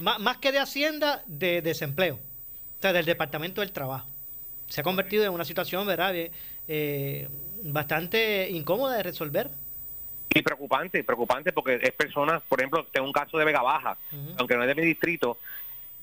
[0.00, 4.15] más, que de Hacienda, de desempleo, o sea, del Departamento del Trabajo
[4.68, 6.14] se ha convertido en una situación, ¿verdad?
[6.68, 7.28] Eh,
[7.64, 9.50] bastante incómoda de resolver.
[10.34, 13.96] Y preocupante, preocupante porque es personas, por ejemplo, tengo un caso de Vega Baja,
[14.38, 15.38] aunque no es de mi distrito,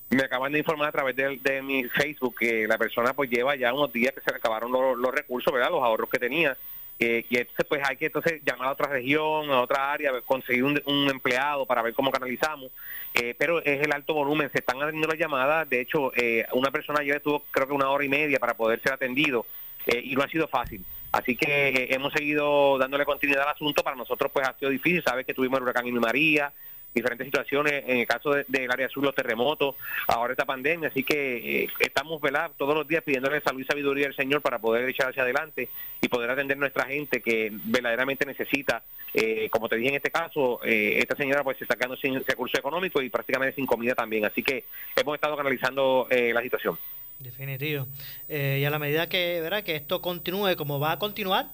[0.09, 3.73] me acaban de informar a través de, mi Facebook que la persona pues lleva ya
[3.73, 5.71] unos días que se le acabaron los, recursos, ¿verdad?
[5.71, 6.57] Los ahorros que tenía.
[6.99, 10.63] Eh, y entonces pues hay que entonces llamar a otra región, a otra área, conseguir
[10.63, 12.71] un, empleado para ver cómo canalizamos.
[13.13, 15.69] Eh, pero es el alto volumen, se están atendiendo las llamadas.
[15.69, 18.81] De hecho, eh, una persona ayer estuvo creo que una hora y media para poder
[18.81, 19.45] ser atendido
[19.85, 20.85] y no ha sido fácil.
[21.11, 23.83] Así que hemos seguido dándole continuidad al asunto.
[23.83, 25.03] Para nosotros pues ha sido difícil.
[25.03, 26.53] Sabes que tuvimos el huracán Inmi María,
[26.93, 29.75] diferentes situaciones, en el caso del área sur, los terremotos,
[30.07, 32.51] ahora esta pandemia, así que eh, estamos ¿verdad?
[32.57, 35.69] todos los días pidiéndole salud y sabiduría al Señor para poder echar hacia adelante
[36.01, 40.59] y poder atender nuestra gente que verdaderamente necesita, eh, como te dije en este caso,
[40.63, 44.25] eh, esta señora pues se está quedando sin recursos económicos y prácticamente sin comida también,
[44.25, 46.77] así que hemos estado canalizando la situación.
[47.19, 47.87] Definitivo.
[48.29, 49.63] y a la medida que, ¿verdad?
[49.63, 51.47] que esto continúe como va a continuar,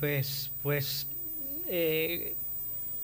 [0.00, 1.06] pues, pues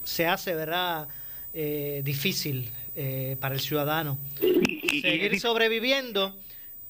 [0.06, 1.08] se hace, ¿verdad?
[1.52, 4.16] Eh, difícil eh, para el ciudadano.
[4.38, 6.34] Seguir sobreviviendo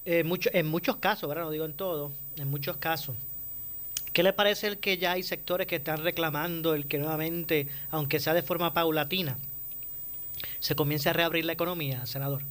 [0.04, 1.44] eh, mucho, en muchos casos, ¿verdad?
[1.44, 3.16] No digo en todo, en muchos casos.
[4.12, 8.20] ¿Qué le parece el que ya hay sectores que están reclamando el que nuevamente, aunque
[8.20, 9.36] sea de forma paulatina,
[10.60, 12.42] se comience a reabrir la economía, senador?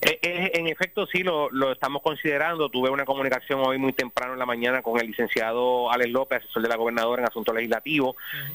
[0.00, 2.68] Eh, eh, en efecto, sí, lo, estamos considerando.
[2.68, 6.62] Tuve una comunicación hoy muy temprano en la mañana con el licenciado Alex López, asesor
[6.62, 8.14] de la gobernadora en asuntos legislativos.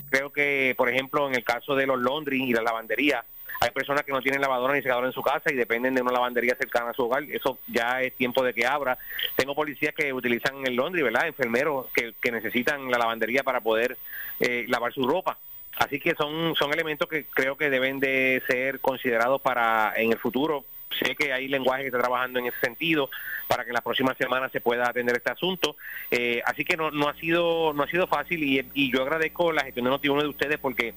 [0.10, 3.26] Creo que, por ejemplo, en el caso de los Londres y la lavandería,
[3.60, 6.14] hay personas que no tienen lavadora ni secadora en su casa y dependen de una
[6.14, 7.24] lavandería cercana a su hogar.
[7.24, 8.98] Eso ya es tiempo de que abra.
[9.36, 11.28] Tengo policías que utilizan el Londres, ¿verdad?
[11.28, 13.98] Enfermeros que, necesitan la lavandería para poder
[14.40, 15.38] eh, lavar su ropa.
[15.78, 20.20] Así que son, son elementos que creo que deben de ser considerados para en el
[20.20, 23.10] futuro sé que hay lenguaje que está trabajando en ese sentido
[23.48, 25.76] para que en las próximas semanas se pueda atender este asunto.
[26.12, 29.52] Eh, así que no, no ha sido no ha sido fácil y, y yo agradezco
[29.52, 30.94] la gestión de Notiuno de ustedes porque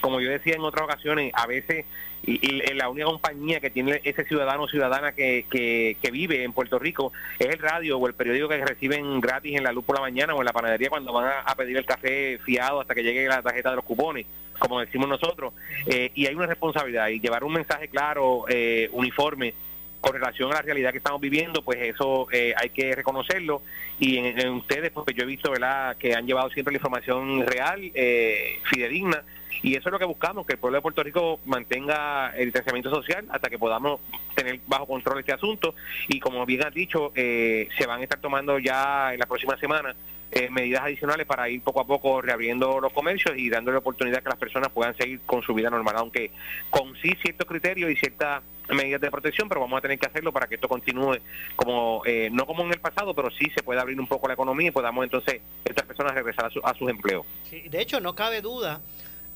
[0.00, 1.84] como yo decía en otras ocasiones, a veces
[2.22, 6.78] y, la única compañía que tiene ese ciudadano o ciudadana que, que, vive en Puerto
[6.78, 10.02] Rico es el radio o el periódico que reciben gratis en la luz por la
[10.02, 13.26] mañana o en la panadería cuando van a, pedir el café fiado hasta que llegue
[13.28, 14.26] la tarjeta de los cupones,
[14.58, 15.52] como decimos nosotros.
[15.86, 19.54] Eh, y hay una responsabilidad y llevar un mensaje claro, eh, uniforme
[20.00, 23.62] con relación a la realidad que estamos viviendo, pues eso eh, hay que reconocerlo.
[23.98, 25.96] Y en, ustedes, pues yo he visto ¿verdad?
[25.96, 29.22] que han llevado siempre la información real, eh, fidedigna,
[29.60, 32.90] y eso es lo que buscamos, que el pueblo de Puerto Rico mantenga el distanciamiento
[32.90, 34.00] social hasta que podamos
[34.34, 35.74] tener bajo control este asunto.
[36.06, 39.56] Y como bien has dicho, eh, se van a estar tomando ya en la próxima
[39.56, 39.96] semana
[40.30, 44.28] eh, medidas adicionales para ir poco a poco reabriendo los comercios y dándole oportunidad que
[44.28, 46.30] las personas puedan seguir con su vida normal, aunque
[46.70, 50.32] con sí ciertos criterios y ciertas medidas de protección, pero vamos a tener que hacerlo
[50.32, 51.18] para que esto continúe
[51.56, 54.34] como, eh, no como en el pasado, pero sí se pueda abrir un poco la
[54.34, 57.24] economía y podamos entonces estas personas regresar a, sus empleos.
[57.50, 58.80] de hecho, no cabe duda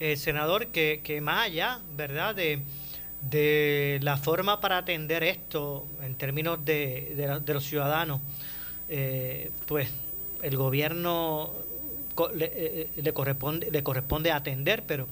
[0.01, 2.61] eh, senador, que, que, más allá, ¿verdad?, de,
[3.23, 8.21] de, la forma para atender esto en términos de, de, los ciudadanos,
[8.89, 9.89] eh, pues
[10.43, 11.53] el gobierno
[12.35, 15.09] le, eh, le, corresponde, le corresponde atender, pero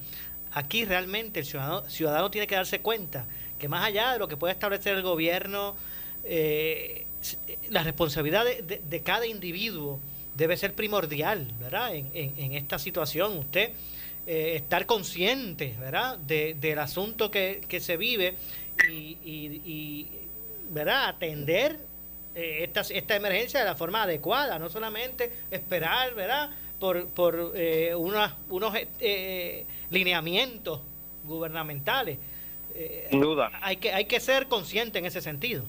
[0.52, 3.26] aquí realmente el ciudadano, ciudadano tiene que darse cuenta
[3.58, 5.76] que más allá de lo que puede establecer el gobierno,
[7.70, 10.00] la responsabilidad de, cada individuo
[10.34, 11.94] debe ser primordial, ¿verdad?
[11.94, 13.72] En, en, esta situación, usted
[14.26, 18.34] eh, estar consciente, ¿verdad?, de, del asunto que, que se vive
[18.90, 20.08] y, y,
[20.70, 21.78] ¿verdad?, atender
[22.34, 27.94] eh, esta, esta emergencia de la forma adecuada, no solamente esperar, ¿verdad?, por, por eh,
[27.94, 28.74] unos, unos
[29.90, 30.80] lineamientos
[31.24, 32.18] gubernamentales.
[33.10, 33.50] Sin duda.
[33.60, 35.64] Hay que, hay que ser consciente en ese sentido.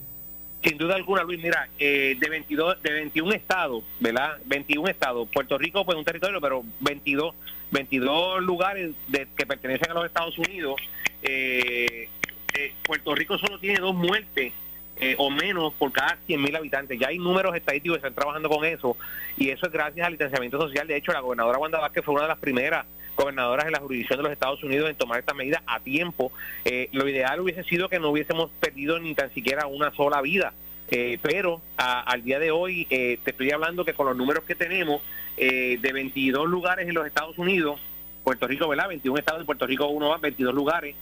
[0.63, 4.38] Sin duda alguna, Luis, mira, de 22, de 21 estados, ¿verdad?
[4.45, 7.34] 21 estados, Puerto Rico pues un territorio, pero 22
[7.71, 10.76] 22 lugares de, que pertenecen a los Estados Unidos,
[11.24, 12.10] eh,
[12.54, 14.54] eh, Puerto Rico solo tiene dos muertes
[15.02, 17.00] eh, o menos por cada 100.000 habitantes.
[17.00, 18.96] Ya hay números estadísticos que están trabajando con eso
[19.36, 20.88] y eso es gracias al distanciamiento social.
[20.88, 24.17] De hecho, la gobernadora Wanda Vázquez fue una de las primeras gobernadoras en la jurisdicción
[24.17, 26.32] de los Estados Unidos en tomar estas medidas a tiempo.
[26.92, 30.54] lo ideal hubiese sido que no hubiésemos perdido ni tan siquiera una sola vida
[30.94, 35.02] Eh, pero al día de hoy te estoy hablando que con los números que tenemos
[35.36, 37.80] de 22 lugares en los Estados Unidos,
[38.23, 38.88] Puerto Rico, ¿verdad?
[38.88, 40.96] 21 estados de Puerto Rico, uno más, 22 lugares,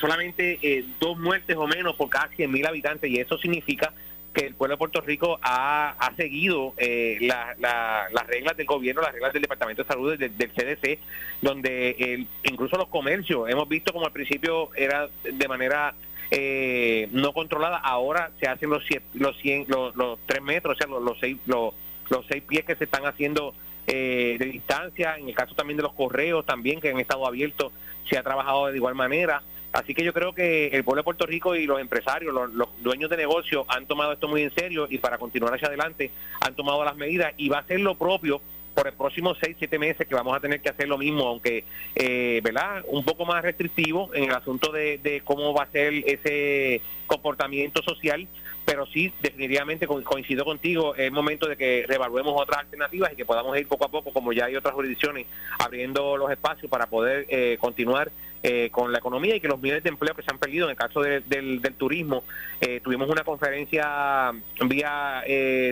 [0.00, 3.92] solamente dos muertes o menos por cada 100.000 habitantes y eso significa
[4.32, 9.12] que el pueblo de Puerto Rico ha, ha seguido eh, las reglas del gobierno, las
[9.12, 10.98] reglas del Departamento de Salud, del, CDC,
[11.40, 15.94] donde incluso los comercios, hemos visto como al principio era de manera
[16.30, 20.86] eh, no controlada, ahora se hacen los los, 100, los, los 3 metros, o sea,
[20.86, 21.74] los, los, seis, los,
[22.08, 23.52] los seis pies que se están haciendo
[23.86, 27.72] eh, de distancia, en el caso también de los correos también que han estado abiertos,
[28.10, 29.42] se ha trabajado de igual manera.
[29.72, 33.08] Así que yo creo que el pueblo de Puerto Rico y los empresarios, los, dueños
[33.08, 36.84] de negocios han tomado esto muy en serio y para continuar hacia adelante han tomado
[36.84, 38.40] las medidas y va a ser lo propio
[38.74, 41.64] por el próximo seis, siete meses que vamos a tener que hacer lo mismo, aunque,
[41.94, 42.84] eh, ¿verdad?
[42.88, 47.82] Un poco más restrictivo en el asunto de, de cómo va a ser ese comportamiento
[47.82, 48.26] social,
[48.64, 53.56] pero sí, definitivamente coincido contigo, es momento de que reevaluemos otras alternativas y que podamos
[53.58, 55.26] ir poco a poco, como ya hay otras jurisdicciones,
[55.58, 58.10] abriendo los espacios para poder eh, continuar
[58.42, 60.70] eh, con la economía y que los miles de empleo que se han perdido, en
[60.70, 62.24] el caso del, del, turismo,
[62.60, 64.32] eh, tuvimos una conferencia
[64.64, 65.24] vía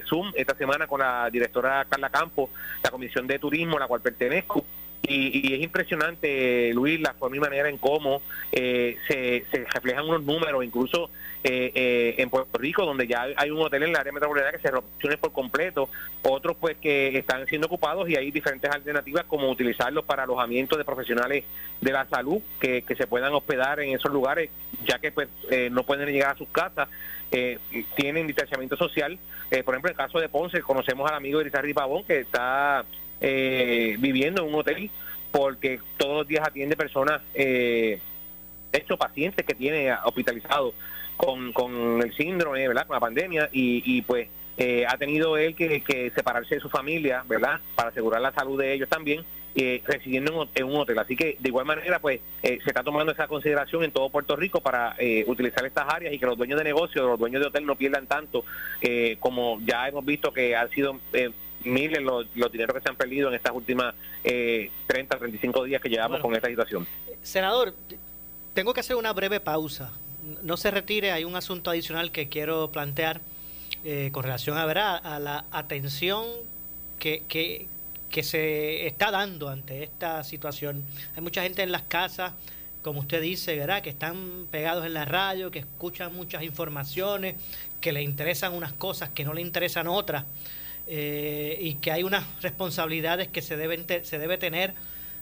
[0.06, 2.50] Zoom esta semana con la directora Carla Campo,
[2.82, 4.64] la Comisión de Turismo, a la cual pertenezco,
[5.02, 8.20] y, es impresionante, Luis, la forma y manera en cómo
[8.52, 11.10] eh, se, reflejan unos números, incluso
[11.44, 14.58] eh, eh, en Puerto Rico, donde ya hay un hotel en la área metropolitana que
[14.58, 15.88] se opciones por completo,
[16.22, 20.84] otros pues que están siendo ocupados y hay diferentes alternativas como utilizarlos para alojamiento de
[20.84, 21.44] profesionales
[21.80, 24.50] de la salud que, se puedan hospedar en esos lugares,
[24.84, 25.28] ya que pues
[25.70, 26.88] no pueden llegar a sus casas.
[27.94, 29.18] tienen distanciamiento social.
[29.64, 32.84] por ejemplo, en el caso de Ponce, conocemos al amigo Irizarry Pavón, que está
[33.20, 34.90] eh, viviendo en un hotel
[35.30, 38.00] porque todos los días atiende personas, eh,
[38.72, 40.74] hecho pacientes que tiene hospitalizados
[41.16, 42.86] con, con el síndrome, ¿verdad?
[42.86, 47.24] Con la pandemia y, y pues eh, ha tenido él que, separarse de su familia,
[47.28, 47.60] ¿verdad?
[47.76, 50.98] Para asegurar la salud de ellos también, eh, residiendo en, un hotel.
[50.98, 54.34] Así que de igual manera, pues eh, se está tomando esa consideración en todo Puerto
[54.34, 57.46] Rico para eh, utilizar estas áreas y que los dueños de negocios, los dueños de
[57.46, 58.44] hotel no pierdan tanto
[59.20, 60.98] como ya hemos visto que han sido
[61.64, 63.94] miles los, los dineros que se han perdido en estas últimas
[64.24, 66.86] eh, 30, 35 días que llevamos con esta situación.
[67.22, 67.74] Senador,
[68.54, 69.92] tengo que hacer una breve pausa.
[70.42, 73.20] No se retire, hay un asunto adicional que quiero plantear
[73.84, 76.24] eh, con relación a, a la atención
[76.98, 77.66] que, que,
[78.10, 80.84] que se está dando ante esta situación.
[81.16, 82.32] Hay mucha gente en las casas
[82.82, 83.82] como usted dice, ¿verdad?
[83.82, 87.34] Que están pegados en la radio, que escuchan muchas informaciones,
[87.80, 90.24] que les interesan unas cosas, que no les interesan otras.
[90.90, 94.72] Eh, y que hay unas responsabilidades que se deben se debe tener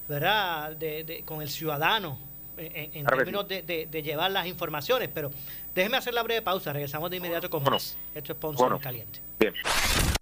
[0.09, 2.19] verdad de, con el ciudadano
[2.57, 5.09] en, términos de, llevar las informaciones.
[5.13, 5.33] Pero
[5.75, 7.97] déjeme hacer la breve pausa regresamos de inmediato con más.
[8.15, 9.21] Esto es Ponce en Caliente.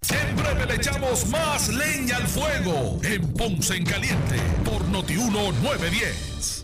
[0.00, 6.63] Siempre le echamos más leña al fuego en Ponce en Caliente por Notiuno 910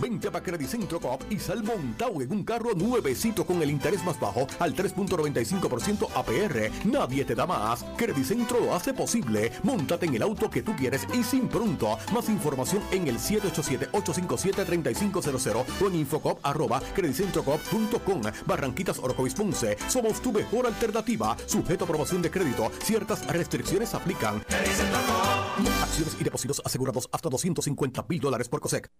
[0.00, 0.32] Vente a
[0.66, 4.74] Centro Coop y sal montado en un carro nuevecito con el interés más bajo al
[4.74, 6.70] 3.95% APR.
[6.86, 7.84] Nadie te da más.
[8.24, 9.52] Centro lo hace posible.
[9.62, 11.98] Móntate en el auto que tú quieres y sin pronto.
[12.12, 18.22] Más información en el 787-857-3500 o en infocop arroba credicentrocop.com.
[18.46, 19.76] Barranquitas Orocovis Ponce.
[19.88, 21.36] Somos tu mejor alternativa.
[21.46, 22.70] Sujeto a aprobación de crédito.
[22.82, 24.42] Ciertas restricciones aplican.
[25.82, 28.90] Acciones y depósitos asegurados hasta 250 mil dólares por COSEC.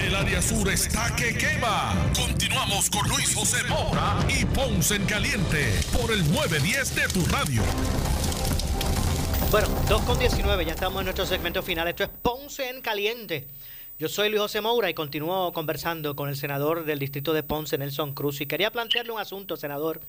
[0.00, 1.94] El área sur está que quema.
[2.16, 7.62] Continuamos con Luis José Moura y Ponce en Caliente por el 910 de tu radio.
[9.50, 11.86] Bueno, 2 con 19, ya estamos en nuestro segmento final.
[11.88, 13.46] Esto es Ponce en Caliente.
[13.98, 17.78] Yo soy Luis José Moura y continúo conversando con el senador del distrito de Ponce,
[17.78, 18.40] Nelson Cruz.
[18.40, 20.00] Y quería plantearle un asunto, senador,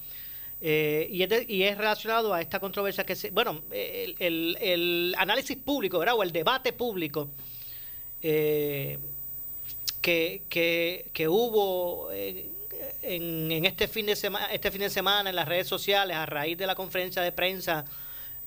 [0.62, 3.32] eh, y, es relacionado a esta controversia que se.
[3.32, 6.16] Bueno, el, el, análisis público, ¿verdad?
[6.16, 7.30] O el debate público
[8.22, 8.98] eh,
[10.04, 12.52] que, que, hubo en,
[13.52, 16.58] en, este fin de semana este fin de semana en las redes sociales a raíz
[16.58, 17.86] de la conferencia de prensa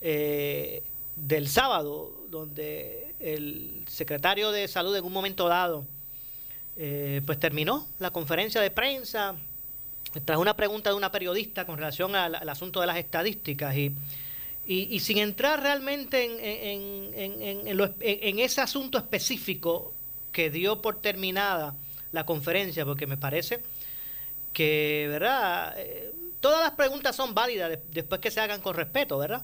[0.02, 0.82] eh,
[1.16, 5.86] del sábado donde el secretario de salud en un momento dado
[7.24, 9.34] pues terminó la conferencia de prensa
[10.24, 13.94] tras una pregunta de una periodista con relación al, asunto de las estadísticas y,
[14.66, 19.94] y, sin entrar realmente en, en, en, en, ese asunto específico
[20.36, 21.74] que dio por terminada
[22.12, 23.62] la conferencia, porque me parece
[24.52, 25.74] que, ¿verdad?
[25.78, 29.42] Eh, todas las preguntas son válidas después que se hagan con respeto, ¿verdad?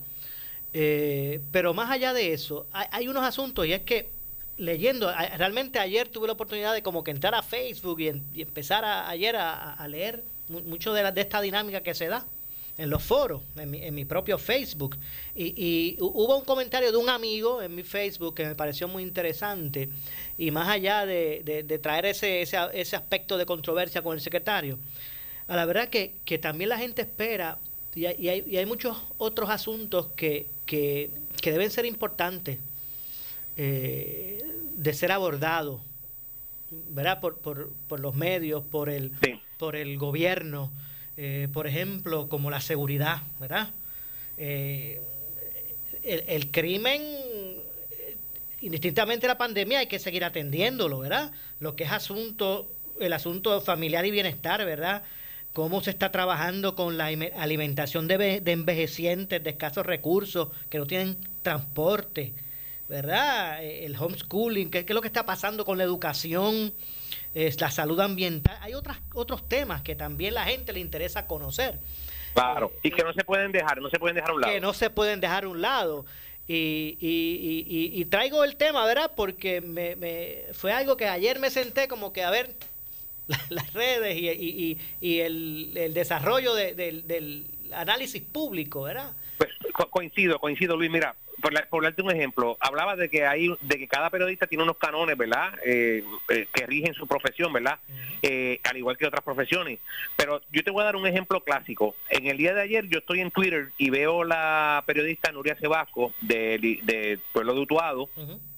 [0.75, 4.11] Eh, pero más allá de eso, hay, unos asuntos y es que
[4.59, 8.09] leyendo, realmente ayer tuve la oportunidad de como que entrar a Facebook y,
[8.43, 12.27] empezar ayer a, leer mucho de, la, de esta dinámica que se da
[12.83, 14.99] en los foros, en mi, en mi propio Facebook.
[15.37, 19.89] Y, hubo un comentario de un amigo en mi Facebook que me pareció muy interesante.
[20.37, 24.79] Y más allá de, traer ese, ese, ese, aspecto de controversia con el secretario,
[25.47, 27.59] a la verdad que, que también la gente espera,
[27.95, 31.11] y hay, y hay, muchos otros asuntos que, que,
[31.45, 32.59] deben ser importantes
[33.57, 34.43] eh,
[34.75, 35.81] de ser abordados,
[36.89, 37.21] ¿verdad?
[37.21, 39.13] Por, por, por, los medios, por el,
[39.59, 40.71] por el gobierno,
[41.17, 43.71] eh, por ejemplo, como la seguridad, ¿verdad?
[44.39, 45.01] Eh,
[46.03, 47.03] el, crimen,
[48.61, 51.33] indistintamente la pandemia, hay que seguir atendiéndolo, ¿verdad?
[51.61, 52.67] Lo que es asunto,
[53.01, 55.03] el asunto familiar y bienestar, ¿verdad?
[55.53, 61.17] cómo se está trabajando con la alimentación de, envejecientes de escasos recursos que no tienen
[61.43, 62.33] transporte,
[62.89, 63.63] ¿verdad?
[63.63, 66.73] Eh, el homeschooling, ¿qué, es lo que está pasando con la educación,
[67.35, 68.59] la salud ambiental?
[68.61, 71.79] Hay otras, otros temas que también la gente le interesa conocer.
[72.35, 74.53] Claro, y que no se pueden dejar, no se pueden dejar a un lado.
[74.53, 76.05] Que no se pueden dejar a un lado.
[76.49, 79.13] Y, y, y, traigo el tema, ¿verdad?
[79.15, 82.53] Porque me, me, fue algo que ayer me senté como que, a ver,
[83.49, 89.13] las redes y, y, el, el, desarrollo del análisis público, ¿verdad?
[89.39, 89.51] Pues,
[89.91, 90.91] coincido, coincido, Luis.
[90.91, 94.65] Mira, por, por, darte un ejemplo, hablaba de que hay, de que cada periodista tiene
[94.65, 95.53] unos canones, ¿verdad?
[95.65, 97.79] Eh, eh, que rigen su profesión, ¿verdad?
[98.23, 99.81] Eh, al igual que otras profesiones.
[100.17, 101.95] Pero yo te voy a dar un ejemplo clásico.
[102.09, 106.15] En el día de ayer yo estoy en Twitter y veo la periodista Nuria Sebasco
[106.21, 108.09] del de Pueblo de Utuado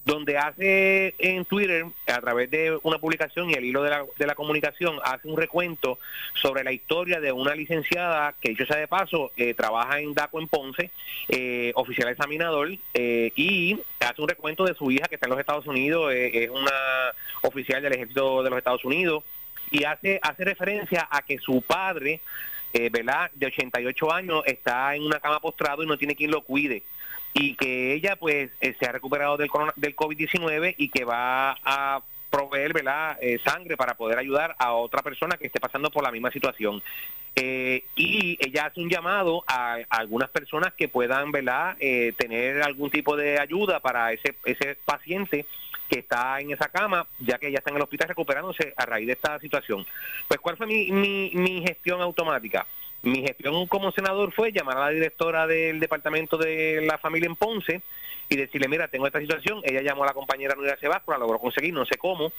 [0.05, 4.27] donde hace en Twitter, a través de una publicación y el hilo de la, de
[4.27, 5.99] la comunicación, hace un recuento
[6.35, 10.41] sobre la historia de una licenciada que, dicho sea de paso, eh, trabaja en DACO
[10.41, 10.91] en Ponce,
[11.29, 15.41] eh, oficial examinador, eh, y hace un recuento de su hija que está en los
[15.41, 16.71] Estados Unidos, es una
[17.43, 19.25] oficial del ejército de los Estados Unidos,
[19.71, 22.21] y hace, hace referencia a que su padre,
[22.91, 26.83] ¿verdad?, de 88 años, está en una cama postrado y no tiene quien lo cuide
[27.35, 32.01] y que ella pues eh, se ha recuperado del, del COVID-19 y que va a
[32.31, 33.19] proveer ¿verdad?
[33.21, 36.83] Eh, sangre para poder ayudar a otra persona que esté pasando por la misma situación.
[37.37, 41.77] Eh, y ella hace un llamado a, algunas personas que puedan ¿verdad?
[42.17, 45.47] tener algún tipo de ayuda para ese, ese paciente
[45.89, 49.07] que está en esa cama, ya que ella está en el hospital recuperándose a raíz
[49.07, 49.85] de esta situación.
[50.29, 52.67] Pues, ¿cuál fue mi, mi, mi gestión automática?
[53.05, 57.37] Mi gestión como senador fue llamar a la directora del Departamento de la Familia en
[57.37, 57.83] Ponce
[58.31, 59.61] y decirle, mira, tengo esta situación.
[59.63, 62.33] Ella llamó a la compañera Nuria Sebas, la logró conseguir, no sé cómo.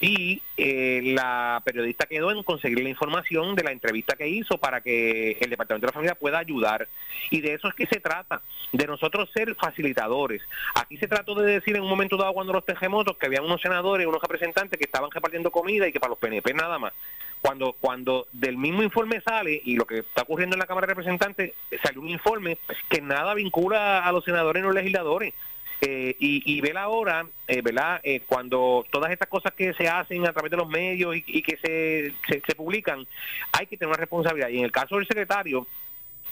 [0.00, 4.80] Y eh, la periodista quedó en conseguir la información de la entrevista que hizo para
[4.80, 6.88] que el Departamento de la Familia pueda ayudar.
[7.30, 8.42] Y de eso es que se trata,
[8.72, 10.42] de nosotros ser facilitadores.
[10.74, 13.60] Aquí se trató de decir en un momento dado cuando los terremotos que había unos
[13.60, 16.92] senadores, unos representantes que estaban repartiendo comida y que para los PNP nada más
[17.40, 20.94] cuando cuando del mismo informe sale y lo que está ocurriendo en la Cámara de
[20.94, 25.34] Representantes salió un informe que nada vincula a los senadores y los legisladores
[25.82, 28.00] eh, y, y ver ahora, eh, ¿verdad?
[28.02, 31.56] Eh, cuando todas estas cosas que se hacen a través de los medios y, que
[31.56, 33.06] se, se, publican,
[33.52, 34.50] hay que tener una responsabilidad.
[34.50, 35.66] Y en el caso del secretario,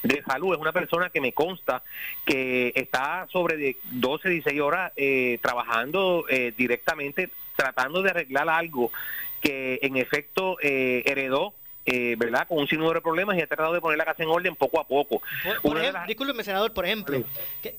[0.02, 1.82] de salud es una persona que me consta
[2.26, 8.92] que está sobre de 12, 16 horas eh, trabajando directamente, tratando de arreglar algo
[9.41, 11.55] que en efecto eh, heredó
[11.91, 12.47] eh, ¿verdad?
[12.47, 14.78] Con un sinnúmero de problemas y ha tratado de poner la casa en orden poco
[14.78, 15.22] a poco.
[15.62, 17.24] Por, Disculpe, senador, por ejemplo,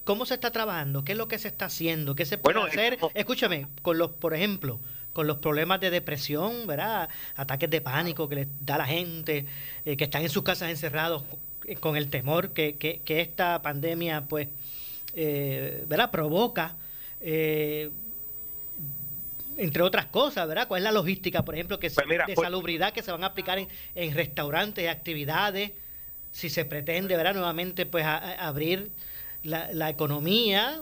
[0.03, 1.03] ¿cómo se está trabajando?
[1.03, 2.16] ¿Qué es lo que se está haciendo?
[2.16, 2.97] ¿Qué se puede hacer?
[3.14, 4.80] Escúchame, con los, por ejemplo,
[5.14, 7.07] con los problemas de depresión, ¿verdad?
[7.36, 9.45] Ataques de pánico que les da la gente,
[9.86, 11.24] eh, que están en sus casas encerrados
[11.80, 14.47] con el temor que, que, que esta pandemia, pues,
[15.14, 16.10] ¿verdad?
[16.10, 16.76] Provoca.
[17.22, 17.91] Eh,
[19.60, 20.68] entre otras cosas, ¿verdad?
[20.68, 23.60] ¿Cuál es la logística, por ejemplo, que pues de salubridad que se van a aplicar
[23.60, 25.72] en, en restaurantes y actividades?
[26.32, 27.34] Si se pretende, ¿verdad?
[27.34, 28.91] Nuevamente, pues abrir
[29.43, 30.82] la, la, economía.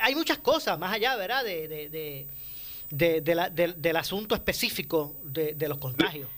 [0.00, 1.44] Hay muchas cosas más allá, ¿verdad?
[1.44, 2.26] De, de,
[2.90, 6.28] de, de la, del asunto específico de, los contagios.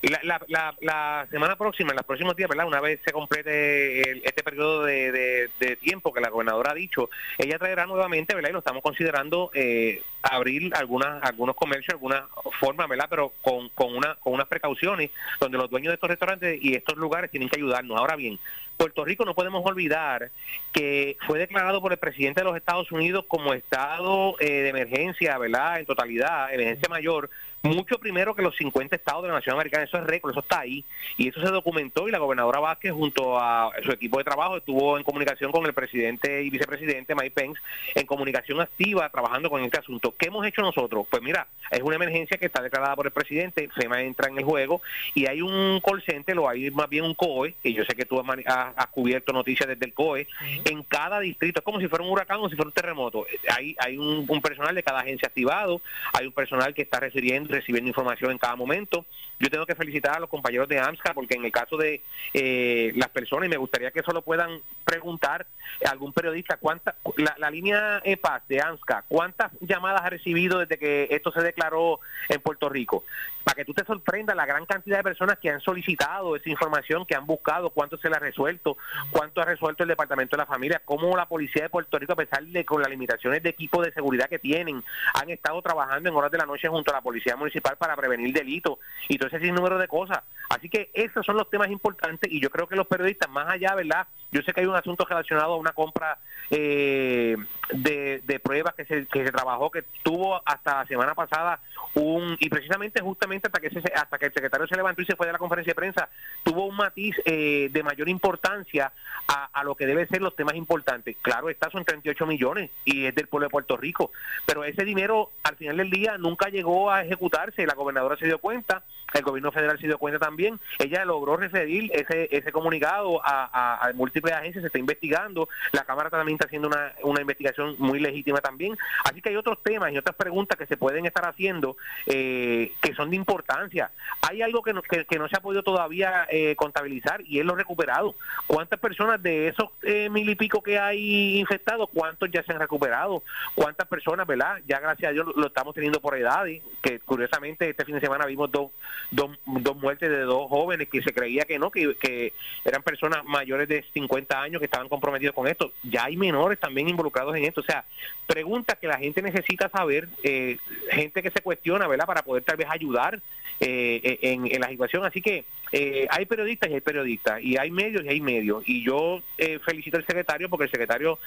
[0.00, 2.68] La, la, la, semana próxima, en los próximos días, ¿verdad?
[2.68, 7.58] Una vez se complete este periodo de, de, tiempo que la gobernadora ha dicho, ella
[7.58, 8.50] traerá nuevamente, ¿verdad?
[8.50, 12.22] Y lo estamos considerando eh, abrir algunas, algunos comercios, algunas
[12.60, 13.06] formas, ¿verdad?
[13.10, 16.96] Pero con, con, una, con unas precauciones donde los dueños de estos restaurantes y estos
[16.96, 17.98] lugares tienen que ayudarnos.
[17.98, 18.38] Ahora bien,
[18.76, 20.30] Puerto Rico no podemos olvidar
[20.72, 25.36] que fue declarado por el presidente de los Estados Unidos como estado eh, de emergencia,
[25.38, 25.80] ¿verdad?
[25.80, 27.28] En totalidad, emergencia mayor,
[27.62, 29.84] mucho primero que los 50 estados de la Nación Americana.
[29.84, 30.84] Eso es récord, eso está ahí.
[31.16, 34.96] Y eso se documentó y la gobernadora Vázquez junto a su equipo de trabajo estuvo
[34.96, 37.60] en comunicación con el presidente y vicepresidente Mike Pence
[37.94, 40.14] en comunicación activa trabajando con este asunto.
[40.16, 41.06] ¿Qué hemos hecho nosotros?
[41.10, 44.44] Pues mira, es una emergencia que está declarada por el presidente, FEMA entra en el
[44.44, 44.80] juego
[45.14, 48.04] y hay un call center o hay más bien un COE, que yo sé que
[48.04, 50.26] tú has, cubierto noticias desde el COE,
[50.64, 51.60] en cada distrito.
[51.60, 53.26] Es como si fuera un huracán o si fuera un terremoto.
[53.56, 55.80] Hay, hay un, un personal de cada agencia activado,
[56.12, 59.04] hay un personal que está recibiendo recibiendo información en cada momento.
[59.40, 62.02] Yo tengo que felicitar a los compañeros de AMSCA porque en el caso de
[62.34, 65.46] eh, las personas, y me gustaría que eso lo puedan preguntar
[65.88, 71.30] algún periodista, cuánta, la, línea EPAS de AMSCA, ¿cuántas llamadas ha recibido desde que esto
[71.32, 73.04] se declaró en Puerto Rico?
[73.44, 77.06] Para que tú te sorprendas la gran cantidad de personas que han solicitado esa información,
[77.06, 78.76] que han buscado cuánto se le ha resuelto,
[79.10, 82.16] cuánto ha resuelto el Departamento de la Familia, cómo la Policía de Puerto Rico, a
[82.16, 84.82] pesar de con las limitaciones de equipo de seguridad que tienen,
[85.14, 88.34] han estado trabajando en horas de la noche junto a la Policía Municipal para prevenir
[88.34, 88.78] delitos
[89.08, 90.20] y ese número de cosas.
[90.48, 93.74] Así que esos son los temas importantes y yo creo que los periodistas, más allá,
[93.74, 94.06] ¿verdad?
[94.32, 96.18] Yo sé que hay un asunto relacionado a una compra
[96.50, 97.36] eh,
[97.72, 101.60] de, pruebas que se, que se trabajó, que tuvo hasta la semana pasada
[101.94, 105.26] un, y precisamente justamente hasta que, hasta que el secretario se levantó y se fue
[105.26, 106.08] de la conferencia de prensa,
[106.42, 108.92] tuvo un matiz eh, de mayor importancia
[109.26, 111.16] a, lo que deben ser los temas importantes.
[111.20, 114.10] Claro, está son 38 millones y es del pueblo de Puerto Rico,
[114.46, 118.38] pero ese dinero al final del día nunca llegó a ejecutarse, la gobernadora se dio
[118.38, 118.84] cuenta,
[119.18, 124.34] el gobierno federal se dio cuenta también, ella logró referir ese, ese comunicado a, múltiples
[124.34, 128.76] agencias, se está investigando, la Cámara también está haciendo una, una investigación muy legítima también,
[129.04, 132.94] así que hay otros temas y otras preguntas que se pueden estar haciendo eh, que
[132.94, 133.90] son de importancia.
[134.28, 137.54] Hay algo que no, que, no se ha podido todavía eh, contabilizar y es lo
[137.54, 138.14] recuperado.
[138.46, 142.60] ¿Cuántas personas de esos eh, mil y pico que hay infectados, cuántos ya se han
[142.60, 143.22] recuperado?
[143.54, 144.58] ¿Cuántas personas, verdad?
[144.66, 148.26] Ya gracias a Dios lo, estamos teniendo por edades, que curiosamente este fin de semana
[148.26, 148.70] vimos dos,
[149.10, 152.32] dos, dos muertes de dos jóvenes que se creía que no, que, que
[152.64, 155.72] eran personas mayores de 50 años que estaban comprometidos con esto.
[155.82, 157.60] Ya hay menores también involucrados en esto.
[157.60, 157.84] O sea,
[158.26, 162.06] preguntas que la gente necesita saber, gente que se cuestiona, ¿verdad?
[162.06, 163.20] Para poder tal vez ayudar
[163.60, 165.04] eh, en, la situación.
[165.04, 168.62] Así que eh, hay periodistas y hay periodistas, y hay medios y hay medios.
[168.66, 171.18] Y yo eh, felicito al secretario porque el secretario,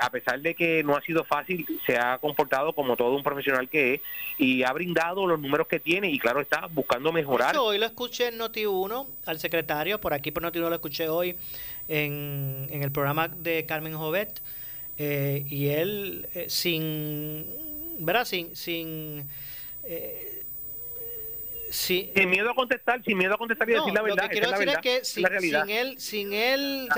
[0.00, 3.68] a pesar de que no ha sido fácil, se ha comportado como todo un profesional
[3.68, 4.00] que es
[4.38, 7.56] y ha brindado los números que tiene y claro está buscando mejorar.
[7.56, 11.36] hoy lo escuché en Noti1 al secretario, por aquí por Noti1 lo escuché hoy
[11.88, 14.40] en, en el programa de Carmen Jovet.
[14.98, 17.44] y él sin
[17.98, 18.24] ¿verdad?
[18.24, 19.24] sin sin
[19.84, 20.35] eh,
[21.70, 24.24] sin miedo a contestar, sin miedo a contestar y decir la verdad.
[24.24, 26.88] Lo que quiero decir es que sin, él, sin él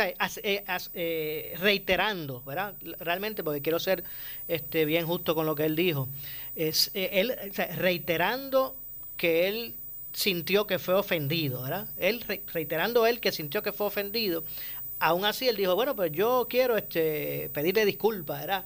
[0.43, 0.64] eh,
[0.95, 2.75] eh, reiterando, ¿verdad?
[3.01, 4.05] Realmente, porque quiero ser
[4.47, 6.09] este bien justo con lo que él dijo,
[6.57, 7.35] es él
[7.77, 8.77] reiterando
[9.16, 9.75] que él
[10.12, 11.87] sintió que fue ofendido, ¿verdad?
[11.99, 14.45] Él reiterando él que sintió que fue ofendido.
[15.01, 18.64] Aún así él dijo, bueno, pues yo quiero este pedirle disculpas, ¿verdad?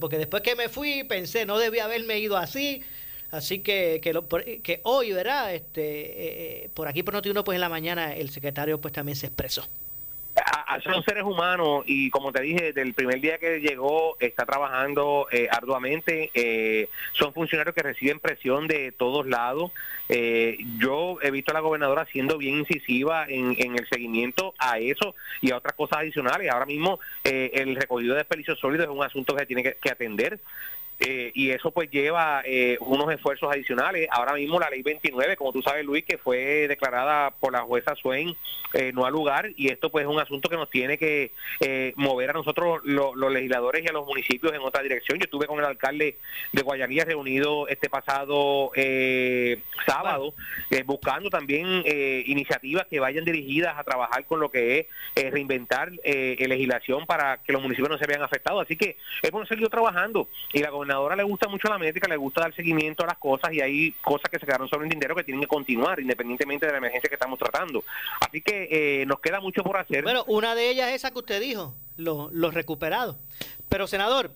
[0.00, 2.82] porque después que me fui pensé, no debía haberme ido así,
[3.30, 5.54] Así que, que, que hoy, ¿verdad?
[5.54, 9.16] Este, eh, eh, por aquí por Noti1, pues en la mañana el secretario pues también
[9.16, 9.68] se expresó.
[10.82, 15.26] son seres humanos y como te dije, desde el primer día que llegó está trabajando
[15.30, 16.30] eh, arduamente.
[17.12, 19.72] son funcionarios que reciben presión de todos lados.
[20.78, 25.50] yo he visto a la gobernadora siendo bien incisiva en, el seguimiento a eso y
[25.50, 26.50] a otras cosas adicionales.
[26.50, 30.38] Ahora mismo el recogido de desperdicios sólidos es un asunto que se tiene que atender.
[31.00, 34.08] Eh, y eso pues lleva eh, unos esfuerzos adicionales.
[34.10, 37.94] Ahora mismo la ley 29, como tú sabes Luis, que fue declarada por la jueza
[37.94, 38.36] Swain
[38.74, 41.32] eh, no al lugar y esto pues es un asunto que nos tiene que
[41.96, 45.18] mover a nosotros los legisladores y a los municipios en otra dirección.
[45.18, 46.18] Yo estuve con el alcalde
[46.52, 48.72] de Guayanilla reunido este pasado
[49.86, 50.34] sábado
[50.84, 51.82] buscando también
[52.26, 57.62] iniciativas que vayan dirigidas a trabajar con lo que es reinventar legislación para que los
[57.62, 58.64] municipios no se vean afectados.
[58.64, 62.42] Así que hemos seguido trabajando y la gobernadora le gusta mucho la métrica, le gusta
[62.42, 65.24] dar seguimiento a las cosas y hay cosas que se quedaron sobre el dinero que
[65.24, 67.84] tienen que continuar independientemente de la emergencia que estamos tratando.
[68.20, 70.02] Así que eh, nos queda mucho por hacer.
[70.02, 73.16] Bueno, una de ellas es esa que usted dijo, los recuperados.
[73.68, 74.30] Pero senador,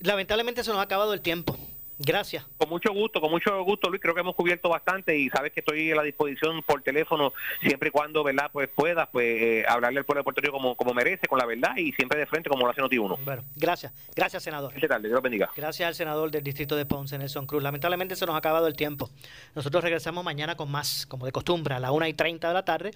[0.00, 1.56] lamentablemente se nos ha acabado el tiempo.
[1.98, 2.46] Gracias.
[2.56, 4.00] Con mucho gusto, con mucho gusto, Luis.
[4.00, 7.88] Creo que hemos cubierto bastante y sabes que estoy a la disposición por teléfono siempre
[7.88, 8.50] y cuando, ¿verdad?
[8.52, 11.46] Pues puedas pues, eh, hablarle al pueblo de Puerto Rico como, como merece, con la
[11.46, 13.18] verdad y siempre de frente como lo hace Noti1.
[13.24, 13.92] Bueno, gracias.
[14.14, 14.72] Gracias, senador.
[14.74, 15.02] ¿Qué tal?
[15.02, 15.50] Dios bendiga.
[15.56, 17.62] Gracias al senador del distrito de Ponce, Nelson Cruz.
[17.62, 19.10] Lamentablemente se nos ha acabado el tiempo.
[19.56, 22.64] Nosotros regresamos mañana con más, como de costumbre, a la 1 y 30 de la
[22.64, 22.92] tarde,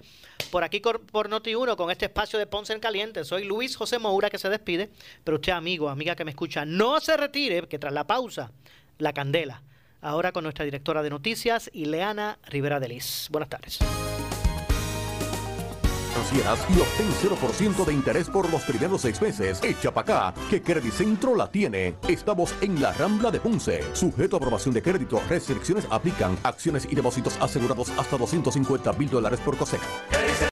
[0.49, 3.25] por aquí por Noti1, con este espacio de Ponce en Caliente.
[3.25, 4.89] Soy Luis José Moura que se despide,
[5.25, 8.51] pero usted, amigo, amiga que me escucha, no se retire, que tras la pausa,
[8.97, 9.63] la candela
[10.03, 13.29] ahora con nuestra directora de noticias, Ileana Rivera Delis.
[13.31, 13.79] Buenas tardes.
[16.33, 19.61] y obtén 0% de interés por los primeros seis meses.
[19.63, 21.95] Echa para acá, que Credicentro la tiene.
[22.07, 23.83] Estamos en la Rambla de Ponce.
[23.93, 26.37] Sujeto a aprobación de crédito, restricciones aplican.
[26.43, 29.81] Acciones y depósitos asegurados hasta 250 mil dólares por COSEC.